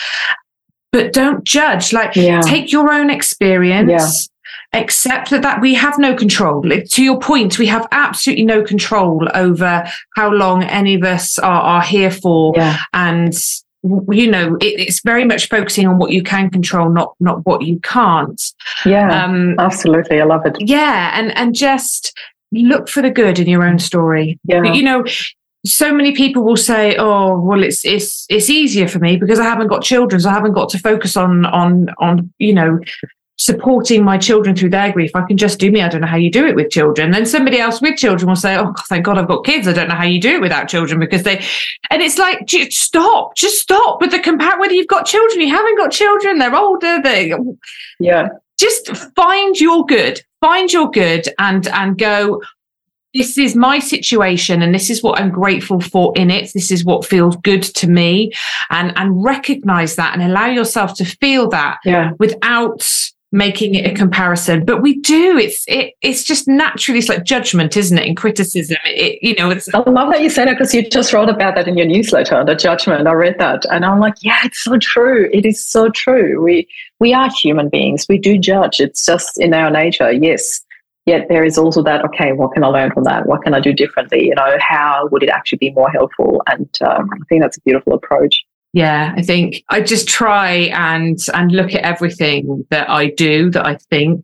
[0.92, 1.94] but don't judge.
[1.94, 2.42] Like, yeah.
[2.42, 3.92] take your own experience.
[3.92, 4.80] Yeah.
[4.82, 6.62] Accept that, that we have no control.
[6.62, 11.62] To your point, we have absolutely no control over how long any of us are,
[11.62, 12.54] are here for.
[12.56, 12.78] Yeah.
[12.94, 13.34] And
[14.10, 17.62] you know it, it's very much focusing on what you can control not not what
[17.64, 18.42] you can't.
[18.86, 20.22] Yeah um absolutely.
[20.22, 20.56] I love it.
[20.60, 22.18] Yeah and and just
[22.52, 24.40] look for the good in your own story.
[24.46, 24.64] Yeah.
[24.64, 25.06] You know
[25.66, 29.44] so many people will say oh well it's it's it's easier for me because i
[29.44, 32.80] haven't got children so i haven't got to focus on on on you know
[33.38, 35.12] supporting my children through their grief.
[35.14, 35.82] I can just do me.
[35.82, 37.12] I don't know how you do it with children.
[37.12, 39.68] Then somebody else with children will say, Oh, thank God I've got kids.
[39.68, 41.44] I don't know how you do it without children because they,
[41.90, 45.50] and it's like, just stop, just stop with the compare, whether you've got children, you
[45.50, 47.34] haven't got children, they're older, they,
[48.00, 48.30] yeah.
[48.58, 52.42] Just find your good, find your good and, and go,
[53.14, 56.52] this is my situation and this is what I'm grateful for in it.
[56.54, 58.32] This is what feels good to me
[58.70, 62.12] and, and recognize that and allow yourself to feel that yeah.
[62.20, 62.86] without
[63.36, 64.64] making it a comparison.
[64.64, 68.08] But we do it's it, it's just naturally it's like judgment isn't it?
[68.08, 71.12] In criticism it, you know it's i love that you said it because you just
[71.12, 73.08] wrote about that in your newsletter the judgment.
[73.08, 75.30] I read that and i'm like yeah it's so true.
[75.34, 76.42] It is so true.
[76.42, 76.68] We
[77.00, 78.06] we are human beings.
[78.08, 78.80] We do judge.
[78.80, 80.12] It's just in our nature.
[80.12, 80.62] Yes
[81.06, 83.28] yet there is also that okay what can i learn from that?
[83.28, 84.28] What can i do differently?
[84.28, 86.42] You know how would it actually be more helpful?
[86.48, 88.46] And um, i think that's a beautiful approach
[88.76, 93.66] yeah i think i just try and and look at everything that i do that
[93.66, 94.24] i think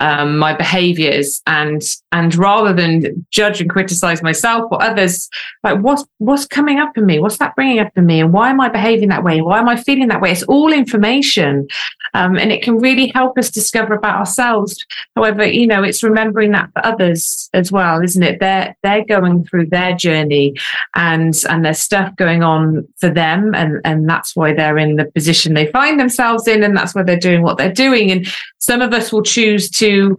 [0.00, 5.28] um, my behaviors and and rather than judge and criticize myself or others
[5.62, 7.18] like what's what's coming up in me?
[7.18, 8.20] What's that bringing up in me?
[8.20, 9.40] And why am i behaving that way?
[9.40, 10.32] Why am i feeling that way?
[10.32, 11.68] It's all information
[12.14, 14.84] um, and it can really help us discover about ourselves.
[15.16, 18.40] However you know it's remembering that for others as well isn't it?
[18.40, 20.54] They're they're going through their journey
[20.94, 25.04] and and there's stuff going on for them and and that's why they're in the
[25.04, 28.10] position they find themselves in and that's why they're doing what they're doing.
[28.10, 28.26] And
[28.58, 30.16] some of us will choose to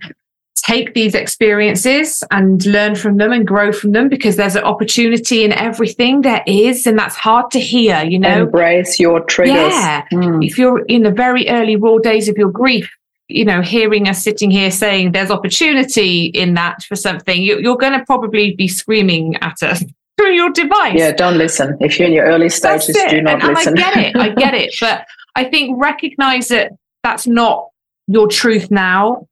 [0.55, 5.43] take these experiences and learn from them and grow from them because there's an opportunity
[5.43, 8.43] in everything there is and that's hard to hear you know?
[8.43, 9.55] Embrace your triggers.
[9.55, 10.05] Yeah.
[10.13, 10.45] Mm.
[10.45, 12.89] if you're in the very early raw days of your grief
[13.27, 17.77] you know hearing us sitting here saying there's opportunity in that for something you, you're
[17.77, 19.83] going to probably be screaming at us
[20.17, 20.95] through your device.
[20.95, 21.77] Yeah don't listen.
[21.79, 24.15] If you're in your early stages do not and, listen and i get it.
[24.15, 24.75] I get it.
[24.81, 25.05] But
[25.35, 26.71] i think recognize that
[27.03, 27.67] that's not
[28.07, 29.27] your truth now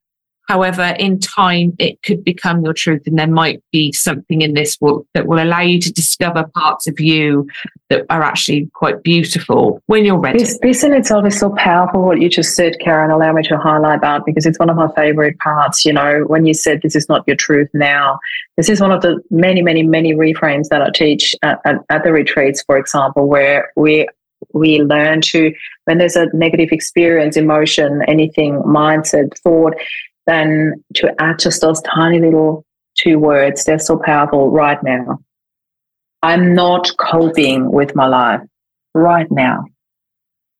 [0.51, 4.77] However, in time, it could become your truth, and there might be something in this
[4.81, 7.47] will, that will allow you to discover parts of you
[7.89, 10.39] that are actually quite beautiful when you're ready.
[10.39, 12.01] This, this in itself is so powerful.
[12.01, 13.11] What you just said, Karen.
[13.11, 15.85] Allow me to highlight that because it's one of my favorite parts.
[15.85, 18.19] You know, when you said this is not your truth now,
[18.57, 22.03] this is one of the many, many, many reframes that I teach at, at, at
[22.03, 24.05] the retreats, for example, where we
[24.53, 25.53] we learn to
[25.85, 29.75] when there's a negative experience emotion anything mindset thought
[30.27, 32.65] then to add just those tiny little
[32.97, 35.19] two words, they're so powerful right now.
[36.23, 38.41] I'm not coping with my life
[38.93, 39.65] right now.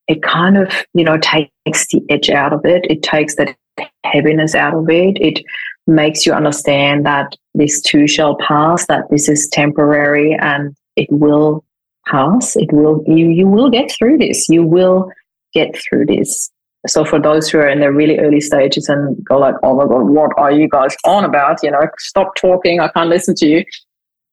[0.08, 2.86] It kind of, you know, takes the edge out of it.
[2.90, 3.56] It takes that
[4.04, 5.18] heaviness out of it.
[5.22, 5.44] It
[5.88, 11.64] makes you understand that this too shall pass, that this is temporary and it will
[12.08, 12.56] pass.
[12.56, 14.50] It will, you, you will get through this.
[14.50, 15.12] You will
[15.54, 16.50] get through this.
[16.88, 19.86] So for those who are in the really early stages and go like, oh my
[19.86, 21.62] God, what are you guys on about?
[21.62, 22.80] You know, stop talking.
[22.80, 23.64] I can't listen to you.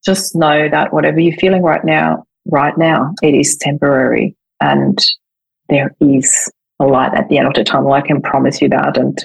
[0.04, 4.98] Just know that whatever you're feeling right now, right now, it is temporary and
[5.68, 7.92] there is a light at the end of the tunnel.
[7.92, 8.96] I can promise you that.
[8.96, 9.18] And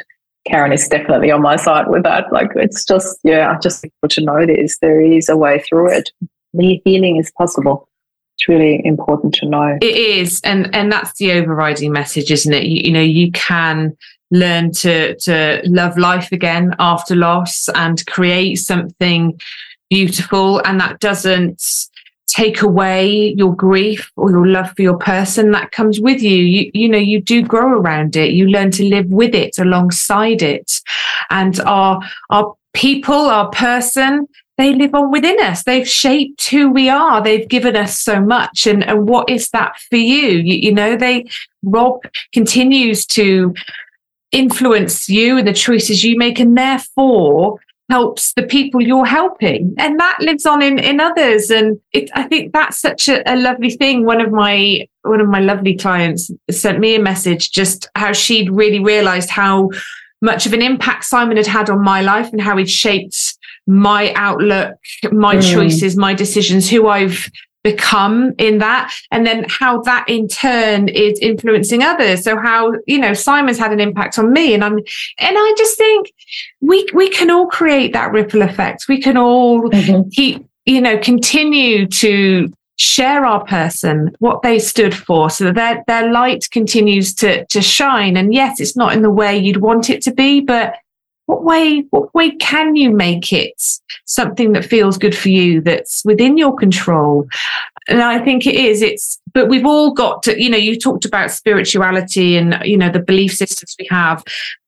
[0.45, 2.25] Karen is definitely on my side with that.
[2.33, 4.77] Like it's just, yeah, I just want to know this.
[4.81, 6.11] There is a way through it.
[6.53, 7.87] The healing is possible
[8.43, 9.77] it's really important to know.
[9.81, 12.65] It is, and and that's the overriding message, isn't it?
[12.65, 13.95] You, you know, you can
[14.31, 19.39] learn to to love life again after loss and create something
[19.89, 21.63] beautiful, and that doesn't
[22.27, 26.35] take away your grief or your love for your person that comes with you.
[26.35, 28.31] You, you know, you do grow around it.
[28.31, 30.81] You learn to live with it alongside it.
[31.29, 34.27] And our, our people, our person
[34.57, 35.63] they live on within us.
[35.63, 37.21] They've shaped who we are.
[37.21, 38.67] They've given us so much.
[38.67, 40.29] And, and what is that for you?
[40.29, 40.55] you?
[40.55, 41.25] You know, they,
[41.63, 42.01] Rob
[42.33, 43.53] continues to
[44.31, 49.73] influence you and the choices you make, and therefore helps the people you're helping.
[49.77, 51.49] And that lives on in, in others.
[51.49, 54.05] And it, I think that's such a, a lovely thing.
[54.05, 58.49] One of my, one of my lovely clients sent me a message just how she'd
[58.49, 59.69] really realized how
[60.21, 63.32] much of an impact Simon had had on my life and how he'd shaped
[63.67, 64.75] my outlook,
[65.11, 65.53] my mm.
[65.53, 67.29] choices, my decisions, who I've
[67.63, 72.99] become in that and then how that in turn is influencing others so how you
[72.99, 76.11] know simon's had an impact on me and i'm and i just think
[76.59, 80.09] we we can all create that ripple effect we can all mm-hmm.
[80.09, 85.83] keep you know continue to share our person, what they stood for, so that their,
[85.87, 88.17] their light continues to, to shine.
[88.17, 90.75] And yes, it's not in the way you'd want it to be, but
[91.25, 93.61] what way what way can you make it
[94.05, 97.27] something that feels good for you that's within your control?
[97.87, 101.05] And i think it is it's but we've all got to you know you talked
[101.05, 104.23] about spirituality and you know the belief systems we have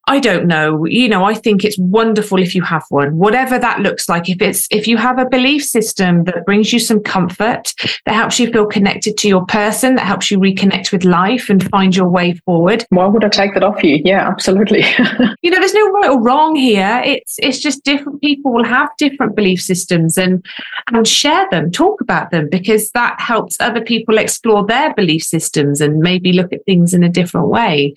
[0.08, 0.86] I don't know.
[0.86, 4.30] You know, I think it's wonderful if you have one, whatever that looks like.
[4.30, 7.74] If it's, if you have a belief system that brings you some comfort,
[8.06, 11.68] that helps you feel connected to your person, that helps you reconnect with life and
[11.70, 12.86] find your way forward.
[12.90, 14.00] Why would I take that off you?
[14.06, 14.82] Yeah, absolutely.
[15.42, 17.02] you know, there's no right or wrong here.
[17.04, 20.46] It's, it's just different people will have different belief systems and,
[20.94, 25.82] and share them, talk about them because that helps other people explore their belief systems
[25.82, 27.96] and maybe look at things in a different way.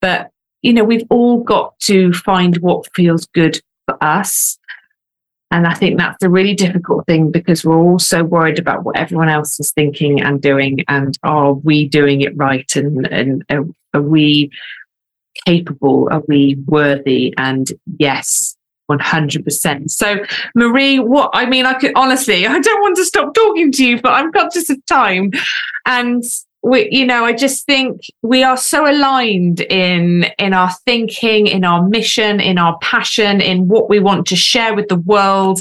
[0.00, 0.30] But
[0.64, 4.58] you know, we've all got to find what feels good for us.
[5.50, 8.96] And I think that's a really difficult thing because we're all so worried about what
[8.96, 10.80] everyone else is thinking and doing.
[10.88, 12.68] And are we doing it right?
[12.74, 14.50] And, and are, are we
[15.46, 16.08] capable?
[16.10, 17.34] Are we worthy?
[17.36, 18.56] And yes,
[18.90, 19.90] 100%.
[19.90, 23.84] So, Marie, what I mean, I could honestly, I don't want to stop talking to
[23.84, 25.30] you, but I'm conscious of time.
[25.84, 26.24] And
[26.64, 31.64] we you know i just think we are so aligned in in our thinking in
[31.64, 35.60] our mission in our passion in what we want to share with the world.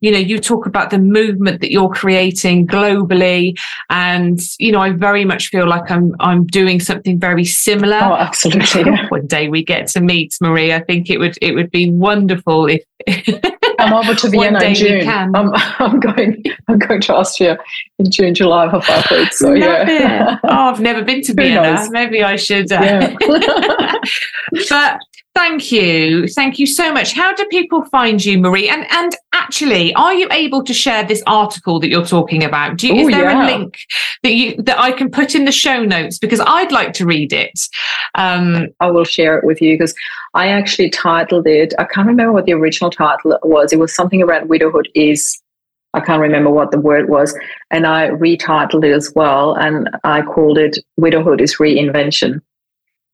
[0.00, 3.58] You know you talk about the movement that you're creating globally
[3.90, 7.96] and you know i very much feel like i'm i'm doing something very similar.
[7.96, 10.72] Oh absolutely one day we get to meet marie.
[10.72, 12.84] I think it would it would be wonderful if
[13.78, 15.08] I'm over to Vienna in June.
[15.08, 16.42] I'm, I'm going.
[16.66, 17.58] I'm going to Austria
[17.98, 19.38] in June, July for five weeks.
[19.38, 20.34] So Love yeah.
[20.34, 20.40] It.
[20.44, 21.86] Oh, I've never been to Vienna.
[21.90, 22.70] Maybe I should.
[22.72, 23.14] Uh, yeah.
[24.68, 24.98] but
[25.38, 26.26] Thank you.
[26.26, 27.12] Thank you so much.
[27.12, 28.68] How do people find you, Marie?
[28.68, 32.76] And and actually, are you able to share this article that you're talking about?
[32.76, 33.44] Do you, Ooh, is there yeah.
[33.44, 33.78] a link
[34.24, 37.32] that you that I can put in the show notes because I'd like to read
[37.32, 37.56] it?
[38.16, 39.94] Um, I will share it with you because
[40.34, 41.72] I actually titled it.
[41.78, 43.72] I can't remember what the original title was.
[43.72, 45.40] It was something around widowhood is
[45.94, 47.32] I can't remember what the word was.
[47.70, 49.54] And I retitled it as well.
[49.54, 52.40] And I called it Widowhood is Reinvention.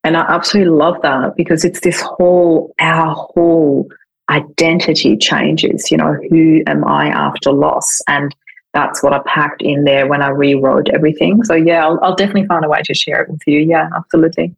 [0.04, 3.88] And I absolutely love that because it's this whole, our whole
[4.28, 5.90] identity changes.
[5.90, 8.00] You know, who am I after loss?
[8.06, 8.34] And
[8.74, 11.42] that's what I packed in there when I rewrote everything.
[11.44, 13.60] So yeah, I'll, I'll definitely find a way to share it with you.
[13.60, 14.54] Yeah, absolutely.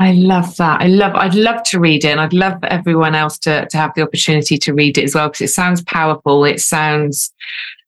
[0.00, 0.80] I love that.
[0.80, 1.14] I love.
[1.16, 4.02] I'd love to read it, and I'd love for everyone else to to have the
[4.02, 6.44] opportunity to read it as well because it sounds powerful.
[6.44, 7.32] It sounds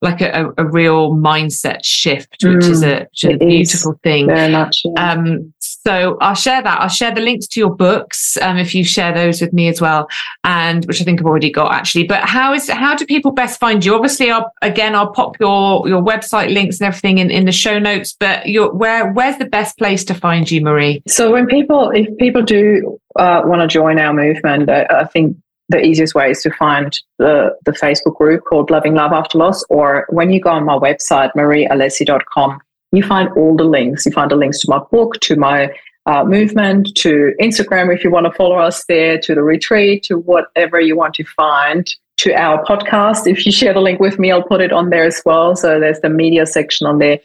[0.03, 3.99] like a, a real mindset shift, which mm, is a, which is a beautiful is.
[4.03, 4.27] thing.
[4.27, 4.83] Very much.
[4.85, 5.13] Yeah.
[5.13, 5.55] Um,
[5.87, 6.81] so I'll share that.
[6.81, 9.81] I'll share the links to your books um, if you share those with me as
[9.81, 10.09] well,
[10.45, 12.05] and which I think I've already got actually.
[12.05, 13.95] But how is how do people best find you?
[13.95, 17.79] Obviously, I'll again I'll pop your your website links and everything in, in the show
[17.79, 18.17] notes.
[18.19, 21.03] But your where where's the best place to find you, Marie?
[21.09, 25.37] So when people if people do uh, want to join our movement, I, I think
[25.71, 29.65] the easiest way is to find the, the Facebook group called Loving Love After Loss,
[29.71, 32.61] or when you go on my website, mariealessi.com,
[32.93, 34.07] you find all the links.
[34.07, 35.73] You find the links to my book, to my
[36.07, 40.19] uh, movement, to Instagram if you want to follow us there, to the retreat, to
[40.19, 41.89] whatever you want to find,
[42.19, 43.27] to our podcast.
[43.27, 45.55] If you share the link with me, I'll put it on there as well.
[45.57, 47.19] So there's the media section on there.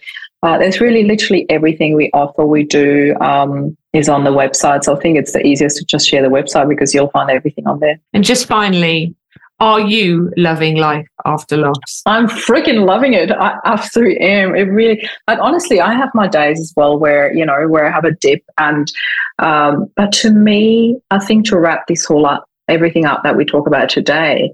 [0.43, 4.84] Uh, there's really literally everything we offer, we do um, is on the website.
[4.84, 7.66] So I think it's the easiest to just share the website because you'll find everything
[7.66, 7.99] on there.
[8.13, 9.16] And just finally,
[9.60, 12.01] are you loving life after loss?
[12.06, 13.32] I'm freaking loving it.
[13.32, 14.56] I absolutely am.
[14.56, 17.91] It really, like, honestly, I have my days as well where, you know, where I
[17.91, 18.43] have a dip.
[18.58, 18.91] And,
[19.39, 23.45] um, but to me, I think to wrap this whole up, everything up that we
[23.45, 24.53] talk about today,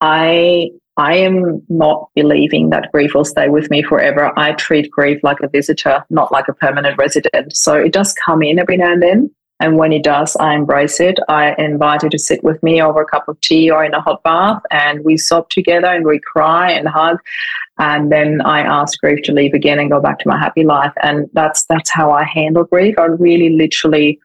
[0.00, 4.38] I I am not believing that grief will stay with me forever.
[4.38, 7.56] I treat grief like a visitor, not like a permanent resident.
[7.56, 9.30] So it does come in every now and then.
[9.60, 11.18] And when it does, I embrace it.
[11.28, 14.00] I invite you to sit with me over a cup of tea or in a
[14.00, 17.18] hot bath, and we sob together and we cry and hug.
[17.78, 20.92] And then I ask grief to leave again and go back to my happy life.
[21.02, 22.98] And that's that's how I handle grief.
[22.98, 24.18] I really literally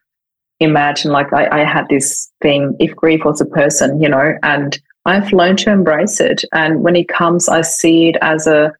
[0.60, 4.78] imagine like I, I had this thing, if grief was a person, you know, and
[5.04, 6.42] I've learned to embrace it.
[6.52, 8.72] And when it comes, I see it as a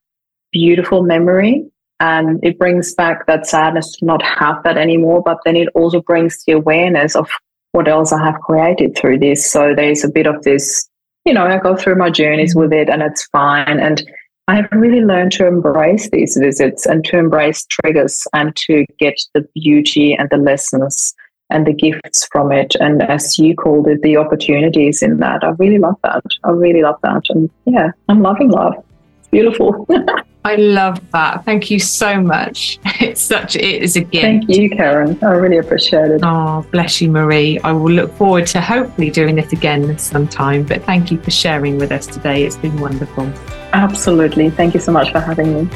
[0.53, 1.65] beautiful memory.
[2.01, 5.23] And it brings back that sadness to not have that anymore.
[5.25, 7.29] But then it also brings the awareness of
[7.73, 9.51] what else I have created through this.
[9.51, 10.89] So there's a bit of this,
[11.25, 13.79] you know, I go through my journeys with it and it's fine.
[13.81, 14.03] And
[14.49, 19.21] I have really learned to embrace these visits and to embrace triggers and to get
[19.35, 21.15] the beauty and the lessons
[21.51, 22.75] and the gifts from it.
[22.81, 25.45] And as you called it, the opportunities in that.
[25.45, 26.23] I really love that.
[26.45, 27.25] I really love that.
[27.31, 28.75] And yeah, I'm loving love.
[29.21, 29.87] It's beautiful.
[30.47, 31.45] I love that.
[31.45, 32.79] Thank you so much.
[33.01, 34.23] It's such it is a gift.
[34.23, 35.19] Thank you, Karen.
[35.23, 36.21] I really appreciate it.
[36.23, 37.59] Oh, bless you, Marie.
[37.61, 40.65] I will look forward to hopefully doing it again sometime.
[40.65, 42.45] But thank you for sharing with us today.
[42.45, 43.25] It's been wonderful.
[43.73, 44.51] Absolutely.
[44.51, 45.69] Thank you so much for having me.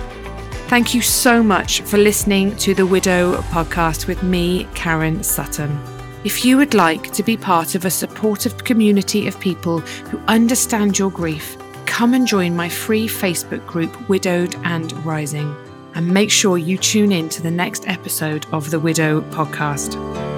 [0.68, 5.78] Thank you so much for listening to the Widow podcast with me, Karen Sutton.
[6.22, 10.98] If you would like to be part of a supportive community of people who understand
[10.98, 11.56] your grief,
[11.90, 15.54] come and join my free Facebook group, Widowed and Rising.
[15.94, 20.29] And make sure you tune in to the next episode of the Widow podcast.